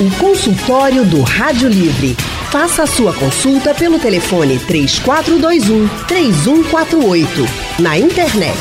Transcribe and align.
O 0.00 0.08
consultório 0.16 1.04
do 1.04 1.22
Rádio 1.22 1.68
Livre. 1.68 2.14
Faça 2.52 2.84
a 2.84 2.86
sua 2.86 3.12
consulta 3.12 3.74
pelo 3.74 3.98
telefone 3.98 4.56
3421 4.60 5.88
3148. 6.06 7.28
Na 7.80 7.98
internet 7.98 8.56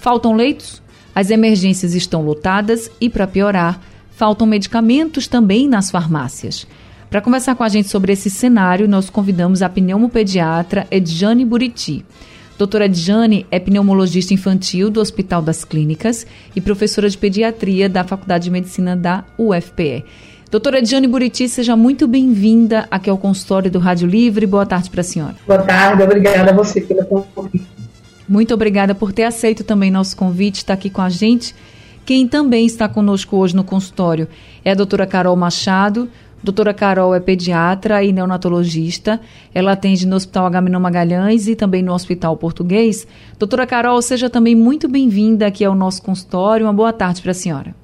Faltam 0.00 0.34
leitos? 0.34 0.80
As 1.12 1.30
emergências 1.30 1.94
estão 1.94 2.22
lotadas 2.22 2.88
e, 3.00 3.10
para 3.10 3.26
piorar, 3.26 3.80
faltam 4.12 4.46
medicamentos 4.46 5.26
também 5.26 5.68
nas 5.68 5.90
farmácias. 5.90 6.64
Para 7.10 7.20
conversar 7.20 7.56
com 7.56 7.64
a 7.64 7.68
gente 7.68 7.88
sobre 7.88 8.12
esse 8.12 8.30
cenário, 8.30 8.88
nós 8.88 9.10
convidamos 9.10 9.62
a 9.62 9.68
pneumopediatra 9.68 10.86
Edjane 10.92 11.44
Buriti. 11.44 12.06
Doutora 12.56 12.84
Edjane 12.84 13.44
é 13.50 13.58
pneumologista 13.58 14.32
infantil 14.32 14.90
do 14.90 15.00
Hospital 15.00 15.42
das 15.42 15.64
Clínicas 15.64 16.24
e 16.54 16.60
professora 16.60 17.10
de 17.10 17.18
pediatria 17.18 17.88
da 17.88 18.04
Faculdade 18.04 18.44
de 18.44 18.50
Medicina 18.52 18.96
da 18.96 19.24
UFPE. 19.36 20.04
Doutora 20.52 20.82
Diane 20.82 21.08
Buriti, 21.08 21.48
seja 21.48 21.74
muito 21.74 22.06
bem-vinda 22.06 22.86
aqui 22.90 23.08
ao 23.08 23.16
consultório 23.16 23.70
do 23.70 23.78
Rádio 23.78 24.06
Livre. 24.06 24.44
Boa 24.44 24.66
tarde 24.66 24.90
para 24.90 25.00
a 25.00 25.04
senhora. 25.04 25.34
Boa 25.46 25.62
tarde, 25.62 26.02
obrigada 26.02 26.50
a 26.50 26.54
você 26.54 26.78
pelo 26.78 27.06
convite. 27.06 27.66
Muito 28.28 28.52
obrigada 28.52 28.94
por 28.94 29.14
ter 29.14 29.22
aceito 29.22 29.64
também 29.64 29.90
nosso 29.90 30.14
convite, 30.14 30.56
estar 30.56 30.74
aqui 30.74 30.90
com 30.90 31.00
a 31.00 31.08
gente. 31.08 31.54
Quem 32.04 32.28
também 32.28 32.66
está 32.66 32.86
conosco 32.86 33.38
hoje 33.38 33.56
no 33.56 33.64
consultório 33.64 34.28
é 34.62 34.72
a 34.72 34.74
doutora 34.74 35.06
Carol 35.06 35.34
Machado. 35.36 36.10
Doutora 36.44 36.74
Carol 36.74 37.14
é 37.14 37.20
pediatra 37.20 38.04
e 38.04 38.12
neonatologista. 38.12 39.18
Ela 39.54 39.72
atende 39.72 40.06
no 40.06 40.16
Hospital 40.16 40.44
Agamenon 40.44 40.80
Magalhães 40.80 41.48
e 41.48 41.56
também 41.56 41.82
no 41.82 41.94
Hospital 41.94 42.36
Português. 42.36 43.06
Doutora 43.38 43.66
Carol, 43.66 44.02
seja 44.02 44.28
também 44.28 44.54
muito 44.54 44.86
bem-vinda 44.86 45.46
aqui 45.46 45.64
ao 45.64 45.74
nosso 45.74 46.02
consultório. 46.02 46.66
Uma 46.66 46.74
boa 46.74 46.92
tarde 46.92 47.22
para 47.22 47.30
a 47.30 47.34
senhora. 47.34 47.81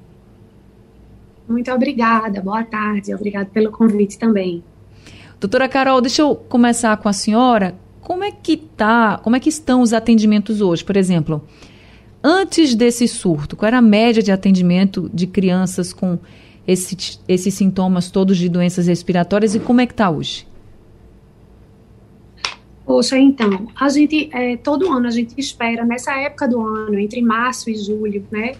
Muito 1.49 1.71
obrigada, 1.71 2.39
boa 2.41 2.63
tarde, 2.63 3.11
obrigada 3.13 3.49
pelo 3.51 3.71
convite 3.71 4.19
também. 4.19 4.63
Doutora 5.39 5.67
Carol, 5.67 5.99
deixa 5.99 6.21
eu 6.21 6.35
começar 6.35 6.95
com 6.97 7.09
a 7.09 7.13
senhora. 7.13 7.75
Como 8.01 8.23
é 8.23 8.31
que 8.31 8.55
tá, 8.55 9.17
como 9.23 9.35
é 9.35 9.39
que 9.39 9.49
estão 9.49 9.81
os 9.81 9.91
atendimentos 9.91 10.61
hoje? 10.61 10.83
Por 10.85 10.95
exemplo, 10.95 11.43
antes 12.23 12.75
desse 12.75 13.07
surto, 13.07 13.55
qual 13.55 13.67
era 13.67 13.79
a 13.79 13.81
média 13.81 14.21
de 14.21 14.31
atendimento 14.31 15.09
de 15.11 15.25
crianças 15.25 15.91
com 15.91 16.19
esse, 16.67 17.19
esses 17.27 17.51
sintomas 17.55 18.11
todos 18.11 18.37
de 18.37 18.47
doenças 18.47 18.85
respiratórias 18.85 19.55
e 19.55 19.59
como 19.59 19.81
é 19.81 19.87
que 19.87 19.93
está 19.93 20.07
hoje? 20.07 20.47
Poxa, 22.85 23.17
então, 23.17 23.67
a 23.75 23.89
gente, 23.89 24.29
é, 24.33 24.55
todo 24.57 24.91
ano 24.91 25.07
a 25.07 25.11
gente 25.11 25.33
espera, 25.37 25.83
nessa 25.83 26.11
época 26.19 26.47
do 26.47 26.61
ano, 26.61 26.99
entre 26.99 27.21
março 27.21 27.71
e 27.71 27.75
julho, 27.75 28.23
né, 28.31 28.51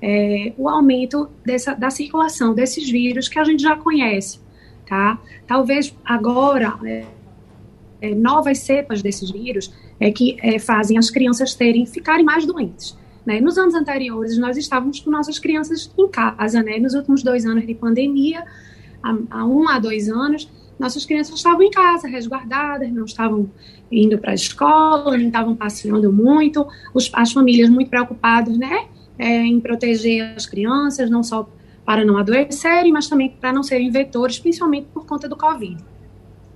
é, 0.00 0.52
o 0.56 0.68
aumento 0.68 1.28
dessa, 1.44 1.74
da 1.74 1.90
circulação 1.90 2.54
desses 2.54 2.88
vírus 2.88 3.28
que 3.28 3.38
a 3.38 3.44
gente 3.44 3.62
já 3.62 3.76
conhece, 3.76 4.40
tá? 4.86 5.18
Talvez 5.46 5.94
agora 6.04 6.78
é, 6.84 7.04
é, 8.00 8.14
novas 8.14 8.58
cepas 8.58 9.02
desses 9.02 9.30
vírus 9.30 9.72
é 9.98 10.10
que 10.10 10.36
é, 10.40 10.58
fazem 10.58 10.96
as 10.96 11.10
crianças 11.10 11.54
terem 11.54 11.84
ficarem 11.84 12.24
mais 12.24 12.46
doentes. 12.46 12.96
Né? 13.26 13.40
Nos 13.40 13.58
anos 13.58 13.74
anteriores 13.74 14.38
nós 14.38 14.56
estávamos 14.56 15.00
com 15.00 15.10
nossas 15.10 15.38
crianças 15.38 15.92
em 15.98 16.08
casa, 16.08 16.62
né? 16.62 16.78
Nos 16.78 16.94
últimos 16.94 17.22
dois 17.22 17.44
anos 17.44 17.66
de 17.66 17.74
pandemia, 17.74 18.44
há, 19.02 19.16
há 19.30 19.44
um 19.44 19.68
a 19.68 19.78
dois 19.78 20.08
anos, 20.08 20.48
nossas 20.78 21.04
crianças 21.04 21.34
estavam 21.34 21.62
em 21.62 21.70
casa, 21.70 22.06
resguardadas, 22.06 22.90
não 22.90 23.04
estavam 23.04 23.50
indo 23.90 24.16
para 24.16 24.30
a 24.30 24.34
escola, 24.34 25.16
não 25.18 25.26
estavam 25.26 25.56
passeando 25.56 26.12
muito, 26.12 26.66
os, 26.94 27.10
as 27.12 27.32
famílias 27.32 27.68
muito 27.68 27.90
preocupadas, 27.90 28.56
né? 28.56 28.86
É, 29.18 29.38
em 29.38 29.58
proteger 29.60 30.34
as 30.36 30.46
crianças, 30.46 31.10
não 31.10 31.22
só 31.22 31.48
para 31.84 32.04
não 32.04 32.18
adoecerem, 32.18 32.92
mas 32.92 33.08
também 33.08 33.30
para 33.30 33.52
não 33.52 33.62
serem 33.62 33.90
vetores, 33.90 34.38
principalmente 34.38 34.88
por 34.92 35.06
conta 35.06 35.28
do 35.28 35.36
Covid. 35.36 35.82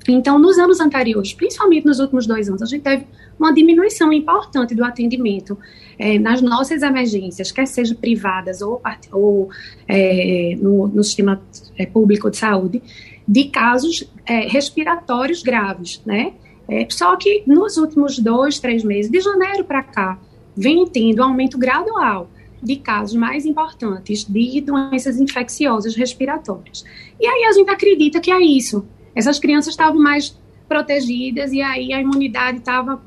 Então, 0.09 0.39
nos 0.39 0.59
anos 0.59 0.81
anteriores, 0.81 1.33
principalmente 1.33 1.87
nos 1.87 2.01
últimos 2.01 2.27
dois 2.27 2.49
anos, 2.49 2.63
a 2.63 2.67
gente 2.67 2.83
teve 2.83 3.07
uma 3.39 3.53
diminuição 3.53 4.13
importante 4.13 4.75
do 4.75 4.85
atendimento 4.85 5.57
é, 5.99 6.19
nas 6.19 6.43
nossas 6.43 6.83
emergências, 6.83 7.53
quer 7.53 7.67
seja 7.67 7.95
privadas 7.95 8.63
ou, 8.63 8.83
ou 9.11 9.49
é, 9.87 10.57
no, 10.61 10.89
no, 10.89 11.05
sistema 11.05 11.41
é, 11.79 11.87
público 11.87 12.31
de 12.31 12.37
saúde, 12.37 12.83
de 13.27 13.45
casos 13.45 14.11
é, 14.27 14.49
respiratórios 14.49 15.43
graves, 15.43 16.03
né? 16.05 16.35
É, 16.69 16.87
só 16.89 17.17
que 17.17 17.43
nos 17.47 17.77
últimos 17.77 18.19
dois, 18.19 18.59
três 18.59 18.85
meses, 18.85 19.11
de 19.11 19.21
janeiro 19.21 19.65
para 19.65 19.83
cá, 19.83 20.19
vem 20.57 20.87
tendo 20.87 21.21
um 21.21 21.25
aumento 21.25 21.59
gradual 21.59 22.29
de 22.63 22.77
casos 22.77 23.17
mais 23.17 23.45
importantes 23.45 24.25
de 24.25 24.61
doenças 24.61 25.19
infecciosas 25.19 25.97
respiratórias. 25.97 26.85
E 27.21 27.27
aí 27.27 27.45
a 27.45 27.53
gente 27.53 27.71
acredita 27.71 28.21
que 28.21 28.31
é 28.31 28.41
isso. 28.41 28.87
Essas 29.15 29.39
crianças 29.39 29.73
estavam 29.73 30.01
mais 30.01 30.39
protegidas 30.69 31.53
e 31.53 31.61
aí 31.61 31.93
a 31.93 32.01
imunidade 32.01 32.59
estava, 32.59 33.03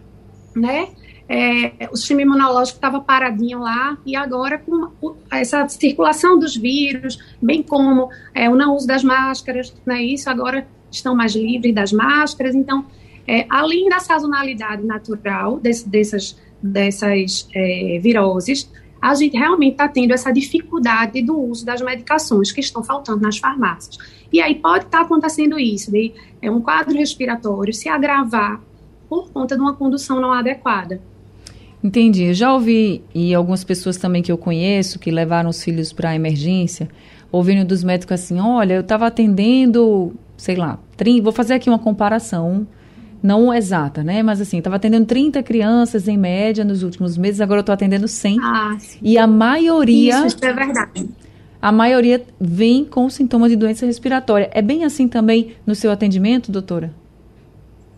né? 0.56 0.90
É, 1.28 1.90
o 1.92 1.98
sistema 1.98 2.22
imunológico 2.22 2.78
estava 2.78 3.02
paradinho 3.02 3.60
lá 3.60 3.98
e 4.06 4.16
agora 4.16 4.60
com 4.60 5.16
essa 5.32 5.68
circulação 5.68 6.38
dos 6.38 6.56
vírus, 6.56 7.18
bem 7.42 7.64
como 7.64 8.10
é, 8.32 8.48
o 8.48 8.56
não 8.56 8.76
uso 8.76 8.86
das 8.86 9.04
máscaras, 9.04 9.74
né? 9.86 10.04
Isso 10.04 10.30
agora 10.30 10.68
estão 10.92 11.16
mais 11.16 11.34
livres 11.34 11.74
das 11.74 11.92
máscaras. 11.92 12.54
Então, 12.54 12.86
é, 13.28 13.46
além 13.50 13.90
da 13.90 14.00
sazonalidade 14.00 14.84
natural 14.86 15.60
desse, 15.60 15.90
dessas, 15.90 16.40
dessas 16.62 17.50
é, 17.56 18.00
viroses, 18.00 18.70
a 19.12 19.14
gente 19.14 19.38
realmente 19.38 19.74
está 19.74 19.88
tendo 19.88 20.14
essa 20.14 20.32
dificuldade 20.32 21.22
do 21.22 21.40
uso 21.40 21.64
das 21.64 21.80
medicações 21.80 22.52
que 22.52 22.60
estão 22.60 22.84
faltando 22.84 23.22
nas 23.22 23.38
farmácias. 23.38 24.00
E 24.34 24.42
aí 24.42 24.56
pode 24.56 24.86
estar 24.86 25.00
tá 25.00 25.04
acontecendo 25.04 25.60
isso, 25.60 25.92
de 25.92 26.12
é, 26.42 26.50
um 26.50 26.60
quadro 26.60 26.98
respiratório 26.98 27.72
se 27.72 27.88
agravar 27.88 28.60
por 29.08 29.30
conta 29.30 29.56
de 29.56 29.62
uma 29.62 29.76
condução 29.76 30.20
não 30.20 30.34
adequada. 30.34 31.00
Entendi. 31.84 32.24
Eu 32.24 32.34
já 32.34 32.52
ouvi, 32.52 33.04
e 33.14 33.36
algumas 33.36 33.64
pessoas 33.64 33.96
também 33.96 34.24
que 34.24 34.32
eu 34.32 34.40
conheço, 34.40 34.98
que 34.98 35.12
levaram 35.12 35.52
os 35.52 35.64
filhos 35.64 35.94
para 35.94 36.10
a 36.10 36.16
emergência, 36.16 36.90
ouvindo 37.32 37.64
dos 37.64 37.84
médicos 37.84 38.16
assim, 38.16 38.40
olha, 38.40 38.74
eu 38.74 38.82
estava 38.82 39.06
atendendo, 39.06 40.16
sei 40.36 40.56
lá, 40.56 40.80
30, 40.98 41.22
vou 41.22 41.32
fazer 41.32 41.54
aqui 41.54 41.70
uma 41.70 41.78
comparação, 41.78 42.66
não 43.26 43.54
exata, 43.54 44.04
né? 44.04 44.22
Mas 44.22 44.40
assim, 44.40 44.60
estava 44.60 44.76
atendendo 44.76 45.06
30 45.06 45.42
crianças 45.44 46.08
em 46.08 46.18
média 46.18 46.64
nos 46.64 46.84
últimos 46.84 47.18
meses, 47.18 47.42
agora 47.42 47.60
eu 47.60 47.62
estou 47.62 47.74
atendendo 47.74 48.08
100. 48.08 48.38
Ah, 48.42 48.76
sim. 48.80 49.00
E 49.02 49.18
a 49.18 49.26
maioria. 49.26 50.18
Isso, 50.18 50.28
isso 50.28 50.46
é 50.46 50.54
verdade. 50.54 51.10
A 51.62 51.72
maioria 51.72 52.24
vem 52.40 52.86
com 52.86 53.10
sintomas 53.10 53.50
de 53.50 53.56
doença 53.56 53.86
respiratória. 53.86 54.50
É 54.54 54.62
bem 54.62 54.84
assim 54.84 55.08
também 55.08 55.54
no 55.66 55.74
seu 55.74 55.90
atendimento, 55.92 56.52
doutora? 56.52 56.94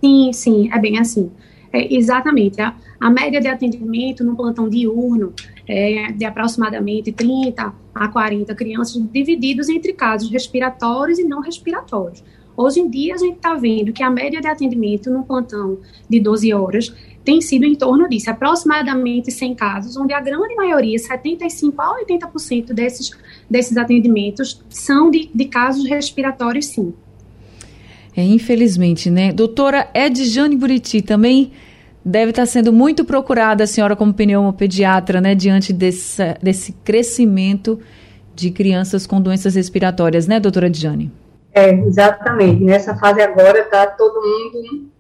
Sim, 0.02 0.32
sim, 0.32 0.70
é 0.72 0.80
bem 0.80 0.98
assim. 0.98 1.30
É, 1.74 1.94
exatamente. 1.94 2.62
A, 2.62 2.74
a, 3.00 3.10
média 3.10 3.42
de 3.42 3.48
atendimento 3.48 4.24
no 4.24 4.36
plantão 4.36 4.70
diurno 4.70 5.34
é 5.68 6.14
de 6.14 6.24
aproximadamente 6.24 7.12
30 7.12 7.74
a 7.94 8.08
40 8.08 8.56
crianças, 8.56 9.02
divididos 9.12 9.68
entre 9.68 9.92
casos 9.92 10.32
respiratórios 10.32 11.20
e 11.20 11.26
não 11.26 11.42
respiratórios. 11.42 12.24
Hoje 12.58 12.80
em 12.80 12.90
dia, 12.90 13.14
a 13.14 13.18
gente 13.18 13.36
está 13.36 13.54
vendo 13.54 13.94
que 13.94 14.02
a 14.02 14.10
média 14.10 14.42
de 14.42 14.48
atendimento 14.48 15.12
no 15.12 15.24
plantão 15.24 15.78
de 16.10 16.20
12 16.20 16.52
horas 16.52 16.92
tem 17.24 17.40
sido 17.40 17.66
em 17.66 17.76
torno 17.76 18.10
disso, 18.10 18.32
aproximadamente 18.32 19.32
100 19.32 19.54
casos, 19.54 19.96
onde 19.96 20.12
a 20.12 20.20
grande 20.20 20.56
maioria, 20.56 20.98
75% 20.98 21.74
a 21.78 21.94
80% 22.04 22.74
desses, 22.74 23.12
desses 23.48 23.78
atendimentos, 23.78 24.64
são 24.70 25.12
de, 25.12 25.30
de 25.32 25.46
casos 25.46 25.88
respiratórios, 25.88 26.66
sim. 26.66 26.94
É, 28.16 28.24
infelizmente, 28.24 29.12
né? 29.12 29.32
Doutora 29.32 29.88
Edjane 29.94 30.56
Buriti, 30.56 31.04
também 31.04 31.52
deve 32.04 32.32
estar 32.32 32.48
sendo 32.48 32.74
muito 32.74 33.06
procurada 33.06 33.66
a 33.66 33.68
senhora 33.68 33.96
como 33.96 34.14
pneumopediatra, 34.14 35.22
né? 35.22 35.36
Diante 35.36 35.72
desse, 35.72 36.24
desse 36.42 36.72
crescimento 36.84 37.80
de 38.34 38.50
crianças 38.50 39.06
com 39.06 39.22
doenças 39.22 39.54
respiratórias, 39.54 40.26
né, 40.26 40.40
doutora 40.40 40.68
Edjane? 40.68 41.12
É, 41.58 41.72
exatamente. 41.72 42.64
Nessa 42.64 42.96
fase 42.96 43.20
agora 43.20 43.62
está 43.62 43.88
todo 43.88 44.22
mundo 44.22 44.92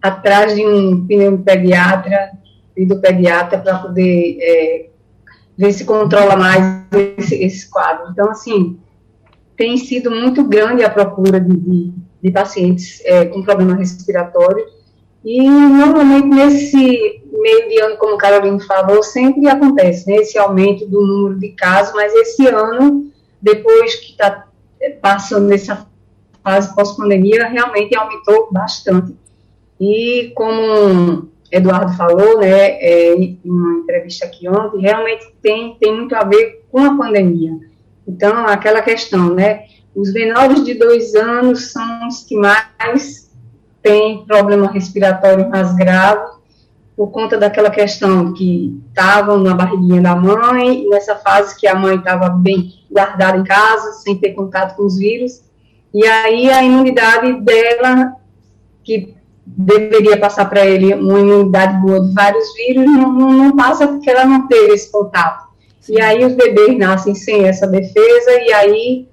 atrás 0.00 0.54
de 0.54 0.64
um 0.64 1.04
pneumopediatra 1.04 2.30
e 2.76 2.86
do 2.86 3.00
pediatra 3.00 3.58
para 3.58 3.78
poder 3.80 4.38
é, 4.40 4.86
ver 5.56 5.72
se 5.72 5.84
controla 5.84 6.36
mais 6.36 6.84
esse, 7.18 7.34
esse, 7.42 7.68
quadro. 7.68 8.12
Então, 8.12 8.30
assim, 8.30 8.78
tem 9.56 9.76
sido 9.76 10.08
muito 10.08 10.44
grande 10.44 10.84
a 10.84 10.90
procura 10.90 11.40
de, 11.40 11.56
de, 11.56 11.92
de 12.22 12.30
pacientes 12.30 13.02
é, 13.04 13.24
com 13.24 13.42
problema 13.42 13.74
respiratório 13.74 14.64
e 15.24 15.50
normalmente 15.50 16.28
nesse, 16.28 17.22
meio 17.32 17.68
de 17.68 17.80
ano, 17.80 17.96
como 17.96 18.14
o 18.14 18.18
Carolina 18.18 18.60
falou, 18.60 19.02
sempre 19.02 19.48
acontece, 19.48 20.08
né, 20.08 20.18
esse 20.18 20.38
aumento 20.38 20.86
do 20.86 21.04
número 21.04 21.40
de 21.40 21.48
casos, 21.48 21.92
mas 21.92 22.14
esse 22.14 22.46
ano, 22.46 23.10
depois 23.42 23.96
que 23.96 24.12
está 24.12 24.46
é, 24.80 24.90
passando 24.90 25.52
essa 25.52 25.87
fase 26.48 26.74
pós-pandemia, 26.74 27.46
realmente 27.46 27.94
aumentou 27.94 28.48
bastante. 28.50 29.14
E 29.78 30.32
como 30.34 31.28
Eduardo 31.52 31.92
falou, 31.92 32.40
né, 32.40 32.78
é, 32.80 33.14
em 33.14 33.38
uma 33.44 33.80
entrevista 33.80 34.24
aqui 34.24 34.48
ontem, 34.48 34.80
realmente 34.80 35.26
tem, 35.42 35.76
tem 35.78 35.94
muito 35.94 36.14
a 36.14 36.24
ver 36.24 36.64
com 36.72 36.80
a 36.80 36.96
pandemia. 36.96 37.52
Então, 38.06 38.46
aquela 38.46 38.80
questão, 38.80 39.34
né, 39.34 39.64
os 39.94 40.12
menores 40.12 40.64
de 40.64 40.74
dois 40.74 41.14
anos 41.14 41.70
são 41.72 42.08
os 42.08 42.24
que 42.24 42.34
mais 42.34 43.30
têm 43.82 44.24
problema 44.24 44.70
respiratório 44.70 45.48
mais 45.50 45.74
grave, 45.76 46.38
por 46.96 47.12
conta 47.12 47.38
daquela 47.38 47.70
questão 47.70 48.32
que 48.32 48.82
estavam 48.88 49.38
na 49.38 49.54
barriguinha 49.54 50.00
da 50.00 50.16
mãe, 50.16 50.84
nessa 50.88 51.14
fase 51.14 51.56
que 51.56 51.68
a 51.68 51.74
mãe 51.74 51.96
estava 51.96 52.28
bem 52.28 52.72
guardada 52.90 53.38
em 53.38 53.44
casa, 53.44 53.92
sem 53.92 54.18
ter 54.18 54.32
contato 54.32 54.74
com 54.74 54.84
os 54.84 54.98
vírus, 54.98 55.47
e 55.92 56.06
aí 56.06 56.50
a 56.50 56.62
imunidade 56.62 57.40
dela, 57.40 58.12
que 58.84 59.14
deveria 59.46 60.18
passar 60.18 60.44
para 60.46 60.64
ele 60.66 60.94
uma 60.94 61.20
imunidade 61.20 61.80
boa 61.80 62.00
de 62.00 62.12
vários 62.12 62.54
vírus, 62.54 62.84
não, 62.84 63.12
não, 63.12 63.56
passa 63.56 63.88
porque 63.88 64.10
ela 64.10 64.24
não 64.24 64.46
teve 64.46 64.74
esse 64.74 64.90
contato. 64.90 65.48
E 65.88 66.00
aí 66.00 66.24
os 66.24 66.34
bebês 66.34 66.76
nascem 66.76 67.14
sem 67.14 67.46
essa 67.46 67.66
defesa 67.66 68.30
e 68.42 68.52
aí 68.52 69.08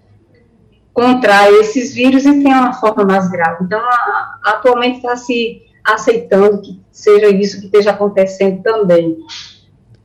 contrai 0.94 1.54
esses 1.60 1.94
vírus 1.94 2.26
e 2.26 2.44
tem 2.44 2.54
uma 2.54 2.74
forma 2.74 3.06
mais 3.06 3.30
grave. 3.30 3.64
Então, 3.64 3.80
a, 3.80 4.40
atualmente 4.46 4.98
está 4.98 5.16
se 5.16 5.62
aceitando 5.84 6.62
que 6.62 6.82
seja 6.92 7.30
isso 7.30 7.60
que 7.60 7.66
esteja 7.66 7.92
acontecendo 7.92 8.62
também. 8.62 9.18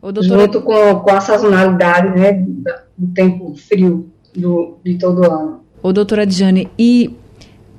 Doutora... 0.01 0.25
Junto 0.25 0.63
com, 0.63 1.01
com 1.01 1.11
a 1.11 1.21
sazonalidade 1.21 2.19
né, 2.19 2.45
do 2.97 3.13
tempo 3.15 3.55
frio 3.57 4.11
do, 4.35 4.79
de 4.85 4.99
todo 4.99 5.25
ano. 5.25 5.61
Ô, 5.83 5.93
doutora 5.93 6.27
Diane, 6.27 6.69
e 6.79 7.17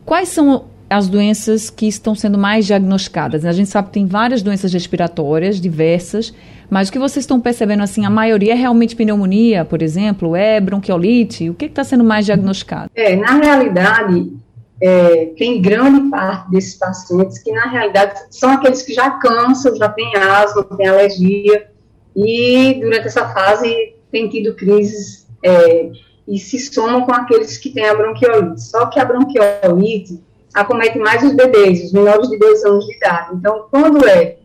quais 0.06 0.30
são 0.30 0.66
as 0.92 1.08
doenças 1.08 1.70
que 1.70 1.88
estão 1.88 2.14
sendo 2.14 2.38
mais 2.38 2.66
diagnosticadas. 2.66 3.46
A 3.46 3.54
gente 3.54 3.70
sabe 3.70 3.88
que 3.88 3.94
tem 3.94 4.06
várias 4.06 4.42
doenças 4.42 4.74
respiratórias, 4.74 5.62
diversas, 5.62 6.34
mas 6.70 6.90
o 6.90 6.92
que 6.92 7.00
vocês 7.00 7.24
estão 7.24 7.40
percebendo, 7.40 7.82
assim, 7.82 8.06
a 8.06 8.10
maioria 8.10 8.52
é 8.52 8.56
realmente 8.56 8.94
pneumonia, 8.94 9.64
por 9.64 9.82
exemplo, 9.82 10.36
é 10.36 10.60
bronquiolite? 10.60 11.50
O 11.50 11.54
que 11.54 11.66
está 11.66 11.84
sendo 11.86 12.04
mais 12.04 12.26
diagnosticado? 12.26 12.92
É, 12.94 13.16
na 13.16 13.36
realidade, 13.36 14.34
é, 14.82 15.28
tem 15.38 15.62
grande 15.62 16.10
parte 16.10 16.52
desses 16.52 16.76
pacientes 16.76 17.40
que, 17.40 17.54
na 17.54 17.70
realidade, 17.70 18.20
são 18.30 18.52
aqueles 18.52 18.82
que 18.82 18.94
já 18.94 19.12
cansam, 19.12 19.74
já 19.78 19.88
têm 19.88 20.14
asma, 20.18 20.64
têm 20.76 20.90
alergia, 20.90 21.68
e 22.14 22.80
durante 22.82 23.08
essa 23.08 23.30
fase 23.30 23.96
tem 24.12 24.28
tido 24.28 24.54
crises 24.56 25.26
é, 25.42 25.90
e 26.28 26.38
se 26.38 26.60
somam 26.60 27.02
com 27.02 27.14
aqueles 27.14 27.58
que 27.58 27.72
têm 27.72 27.86
a 27.86 27.96
bronquiolite. 27.96 28.62
Só 28.62 28.86
que 28.88 29.00
a 29.00 29.06
bronquiolite 29.06 30.22
acomete 30.54 30.98
mais 31.00 31.24
os 31.24 31.34
bebês, 31.34 31.84
os 31.84 31.94
menores 31.94 32.30
de 32.30 32.38
dois 32.38 32.64
anos 32.64 32.86
de 32.86 32.96
idade. 32.96 33.36
Então, 33.36 33.66
quando 33.70 34.08
é 34.08 34.38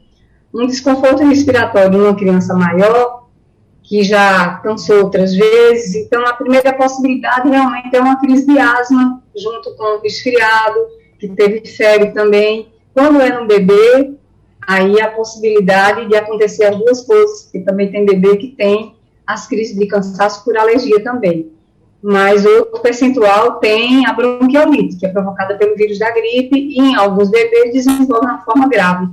um 0.53 0.67
desconforto 0.67 1.25
respiratório 1.25 1.99
numa 1.99 2.17
criança 2.17 2.55
maior, 2.55 3.27
que 3.83 4.03
já 4.03 4.57
cansou 4.65 5.05
outras 5.05 5.35
vezes, 5.35 5.95
então 5.95 6.27
a 6.27 6.33
primeira 6.33 6.73
possibilidade 6.73 7.49
realmente 7.49 7.95
é 7.95 8.01
uma 8.01 8.19
crise 8.19 8.45
de 8.45 8.59
asma, 8.59 9.23
junto 9.37 9.77
com 9.77 9.99
o 9.99 10.01
resfriado, 10.01 10.79
que 11.21 11.29
teve 11.29 11.65
febre 11.67 12.11
também. 12.11 12.69
Quando 12.93 13.21
é 13.21 13.39
no 13.39 13.47
bebê, 13.47 14.15
aí 14.67 15.01
a 15.01 15.11
possibilidade 15.11 16.09
de 16.09 16.17
acontecer 16.17 16.65
as 16.65 16.77
duas 16.77 17.03
coisas, 17.03 17.43
porque 17.43 17.61
também 17.61 17.93
tem 17.93 18.05
bebê 18.05 18.37
que 18.37 18.49
tem 18.49 18.97
as 19.25 19.47
crises 19.47 19.77
de 19.77 19.87
cansaço 19.87 20.45
por 20.45 20.57
alergia 20.57 21.03
também 21.03 21.56
mas 22.03 22.45
outro 22.45 22.81
percentual 22.81 23.55
tem 23.55 24.07
a 24.07 24.13
bronquiolite, 24.13 24.97
que 24.97 25.07
é 25.07 25.09
provocada 25.09 25.57
pelo 25.57 25.77
vírus 25.77 25.99
da 25.99 26.11
gripe, 26.11 26.57
e 26.57 26.79
em 26.79 26.95
alguns 26.95 27.31
bebês 27.31 27.73
desenvolve 27.73 28.27
uma 28.27 28.39
forma 28.45 28.69
grave, 28.69 29.09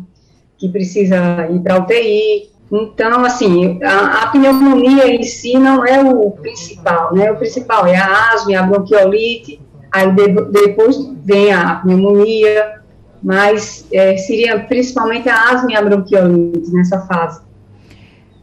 que 0.58 0.70
precisa 0.70 1.48
ir 1.52 1.60
para 1.60 1.80
UTI. 1.80 2.52
Então, 2.72 3.24
assim, 3.24 3.80
a, 3.84 4.24
a, 4.24 4.28
pneumonia 4.28 5.08
em 5.08 5.24
si 5.24 5.58
não 5.58 5.86
é 5.86 6.02
o 6.02 6.32
principal, 6.32 7.14
né? 7.14 7.32
O 7.32 7.38
principal 7.38 7.86
é 7.86 7.96
a 7.96 8.34
asma, 8.34 8.60
a 8.60 8.64
bronquiolite, 8.64 9.62
aí 9.92 10.12
de, 10.12 10.28
depois 10.52 10.98
vem 11.24 11.54
a 11.54 11.76
pneumonia, 11.76 12.82
mas 13.22 13.86
é, 13.92 14.18
seria 14.18 14.60
principalmente 14.60 15.30
a 15.30 15.52
asma 15.52 15.72
e 15.72 15.76
a 15.76 15.82
bronquiolite 15.82 16.72
nessa 16.72 17.00
fase. 17.02 17.42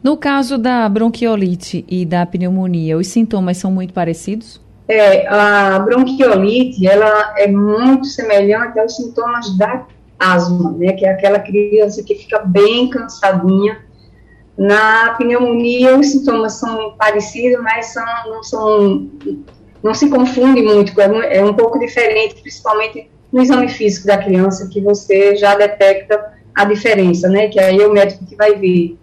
No 0.03 0.17
caso 0.17 0.57
da 0.57 0.89
bronquiolite 0.89 1.85
e 1.87 2.05
da 2.05 2.25
pneumonia, 2.25 2.97
os 2.97 3.07
sintomas 3.07 3.57
são 3.57 3.71
muito 3.71 3.93
parecidos? 3.93 4.59
É, 4.87 5.27
a 5.27 5.77
bronquiolite, 5.79 6.87
ela 6.87 7.35
é 7.37 7.47
muito 7.47 8.07
semelhante 8.07 8.79
aos 8.79 8.95
sintomas 8.95 9.55
da 9.57 9.85
asma, 10.19 10.71
né, 10.71 10.93
que 10.93 11.05
é 11.05 11.11
aquela 11.11 11.39
criança 11.39 12.03
que 12.03 12.15
fica 12.15 12.39
bem 12.39 12.89
cansadinha. 12.89 13.79
Na 14.57 15.13
pneumonia, 15.17 15.97
os 15.97 16.07
sintomas 16.07 16.53
são 16.53 16.93
parecidos, 16.97 17.61
mas 17.61 17.93
são, 17.93 18.05
não 18.25 18.43
são, 18.43 19.09
não 19.83 19.93
se 19.93 20.09
confunde 20.09 20.63
muito, 20.63 20.99
é, 20.99 21.37
é 21.37 21.45
um 21.45 21.53
pouco 21.53 21.77
diferente, 21.77 22.41
principalmente 22.41 23.09
no 23.31 23.41
exame 23.41 23.69
físico 23.69 24.07
da 24.07 24.17
criança, 24.17 24.67
que 24.67 24.81
você 24.81 25.35
já 25.35 25.55
detecta 25.55 26.33
a 26.55 26.65
diferença, 26.65 27.29
né, 27.29 27.47
que 27.49 27.59
aí 27.59 27.79
é 27.79 27.87
o 27.87 27.93
médico 27.93 28.25
que 28.25 28.35
vai 28.35 28.55
ver 28.55 28.97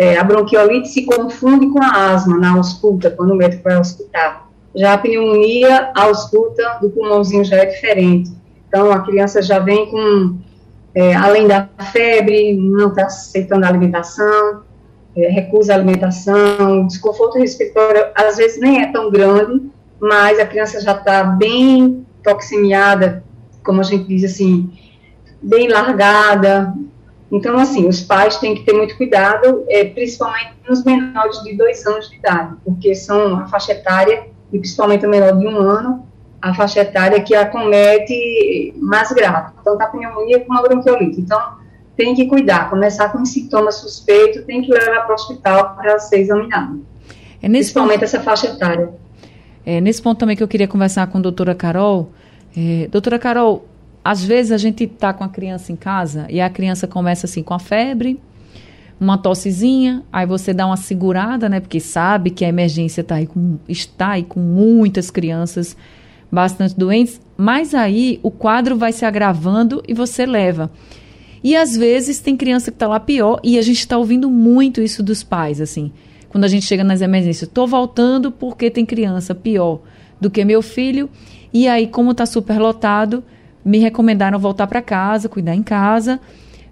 é, 0.00 0.16
a 0.16 0.24
bronquiolite 0.24 0.88
se 0.88 1.04
confunde 1.04 1.66
com 1.66 1.82
a 1.82 2.14
asma 2.14 2.38
na 2.38 2.52
ausculta, 2.52 3.10
quando 3.10 3.32
o 3.32 3.36
médico 3.36 3.64
vai 3.64 3.74
auscultar. 3.74 4.48
Já 4.74 4.94
a 4.94 4.98
pneumonia, 4.98 5.90
a 5.94 6.04
ausculta 6.04 6.78
do 6.80 6.88
pulmãozinho 6.88 7.44
já 7.44 7.56
é 7.56 7.66
diferente. 7.66 8.30
Então, 8.66 8.90
a 8.90 9.00
criança 9.00 9.42
já 9.42 9.58
vem 9.58 9.90
com, 9.90 10.38
é, 10.94 11.14
além 11.14 11.46
da 11.46 11.68
febre, 11.92 12.56
não 12.56 12.88
está 12.88 13.04
aceitando 13.04 13.66
a 13.66 13.68
alimentação, 13.68 14.62
é, 15.14 15.28
recusa 15.28 15.74
a 15.74 15.76
alimentação, 15.76 16.86
desconforto 16.86 17.38
respiratório, 17.38 18.06
às 18.14 18.38
vezes 18.38 18.58
nem 18.58 18.80
é 18.80 18.90
tão 18.90 19.10
grande, 19.10 19.70
mas 20.00 20.40
a 20.40 20.46
criança 20.46 20.80
já 20.80 20.92
está 20.92 21.24
bem 21.24 22.06
toxemiada, 22.24 23.22
como 23.62 23.80
a 23.82 23.84
gente 23.84 24.04
diz 24.04 24.24
assim, 24.24 24.72
bem 25.42 25.68
largada, 25.68 26.72
então, 27.30 27.56
assim, 27.56 27.86
os 27.86 28.02
pais 28.02 28.36
têm 28.38 28.54
que 28.54 28.64
ter 28.64 28.72
muito 28.72 28.96
cuidado, 28.96 29.64
é, 29.68 29.84
principalmente 29.84 30.54
nos 30.68 30.82
menores 30.84 31.42
de 31.44 31.56
dois 31.56 31.86
anos 31.86 32.10
de 32.10 32.16
idade, 32.16 32.56
porque 32.64 32.94
são 32.94 33.36
a 33.36 33.46
faixa 33.46 33.72
etária, 33.72 34.26
e 34.52 34.58
principalmente 34.58 35.06
o 35.06 35.08
menor 35.08 35.38
de 35.38 35.46
um 35.46 35.56
ano, 35.56 36.06
a 36.42 36.52
faixa 36.54 36.80
etária 36.80 37.20
que 37.20 37.34
acomete 37.34 38.74
mais 38.78 39.12
grave, 39.12 39.52
tanto 39.62 39.80
a 39.80 39.86
pneumonia 39.86 40.40
como 40.40 40.58
a 40.58 40.62
bronquiolite. 40.62 41.20
Então, 41.20 41.40
tem 41.96 42.14
que 42.14 42.26
cuidar, 42.26 42.68
começar 42.70 43.10
com 43.10 43.24
sintomas 43.24 43.76
suspeitos, 43.76 44.44
tem 44.44 44.62
que 44.62 44.72
levar 44.72 45.02
para 45.02 45.12
o 45.12 45.14
hospital 45.14 45.76
para 45.76 45.98
ser 45.98 46.20
examinado. 46.20 46.84
É 47.42 47.48
principalmente 47.48 48.00
ponto, 48.00 48.04
essa 48.04 48.20
faixa 48.20 48.48
etária. 48.48 48.90
É 49.64 49.80
nesse 49.80 50.02
ponto 50.02 50.18
também 50.18 50.34
que 50.34 50.42
eu 50.42 50.48
queria 50.48 50.66
conversar 50.66 51.06
com 51.06 51.18
a 51.18 51.20
doutora 51.20 51.54
Carol. 51.54 52.10
É, 52.56 52.88
doutora 52.88 53.18
Carol, 53.18 53.66
às 54.04 54.24
vezes 54.24 54.52
a 54.52 54.58
gente 54.58 54.84
está 54.84 55.12
com 55.12 55.24
a 55.24 55.28
criança 55.28 55.72
em 55.72 55.76
casa 55.76 56.26
e 56.30 56.40
a 56.40 56.48
criança 56.48 56.86
começa 56.86 57.26
assim 57.26 57.42
com 57.42 57.54
a 57.54 57.58
febre, 57.58 58.20
uma 58.98 59.16
tossezinha, 59.16 60.02
aí 60.12 60.26
você 60.26 60.52
dá 60.52 60.66
uma 60.66 60.76
segurada, 60.76 61.48
né? 61.48 61.60
Porque 61.60 61.80
sabe 61.80 62.30
que 62.30 62.44
a 62.44 62.48
emergência 62.48 63.02
tá 63.02 63.14
aí 63.16 63.26
com, 63.26 63.58
está 63.68 64.10
aí 64.10 64.22
com 64.22 64.40
muitas 64.40 65.10
crianças 65.10 65.76
bastante 66.30 66.76
doentes, 66.76 67.20
mas 67.36 67.74
aí 67.74 68.20
o 68.22 68.30
quadro 68.30 68.76
vai 68.76 68.92
se 68.92 69.04
agravando 69.04 69.82
e 69.88 69.94
você 69.94 70.26
leva. 70.26 70.70
E 71.42 71.56
às 71.56 71.74
vezes 71.74 72.20
tem 72.20 72.36
criança 72.36 72.70
que 72.70 72.76
está 72.76 72.86
lá 72.86 73.00
pior 73.00 73.40
e 73.42 73.58
a 73.58 73.62
gente 73.62 73.78
está 73.78 73.96
ouvindo 73.96 74.30
muito 74.30 74.82
isso 74.82 75.02
dos 75.02 75.22
pais, 75.22 75.60
assim. 75.60 75.90
Quando 76.28 76.44
a 76.44 76.48
gente 76.48 76.66
chega 76.66 76.84
nas 76.84 77.00
emergências, 77.00 77.48
estou 77.48 77.66
voltando 77.66 78.30
porque 78.30 78.70
tem 78.70 78.84
criança 78.84 79.34
pior 79.34 79.80
do 80.20 80.30
que 80.30 80.44
meu 80.44 80.60
filho. 80.60 81.08
E 81.52 81.66
aí, 81.66 81.86
como 81.86 82.12
está 82.12 82.26
super 82.26 82.58
lotado, 82.60 83.24
me 83.64 83.78
recomendaram 83.78 84.38
voltar 84.38 84.66
para 84.66 84.82
casa, 84.82 85.28
cuidar 85.28 85.54
em 85.54 85.62
casa, 85.62 86.20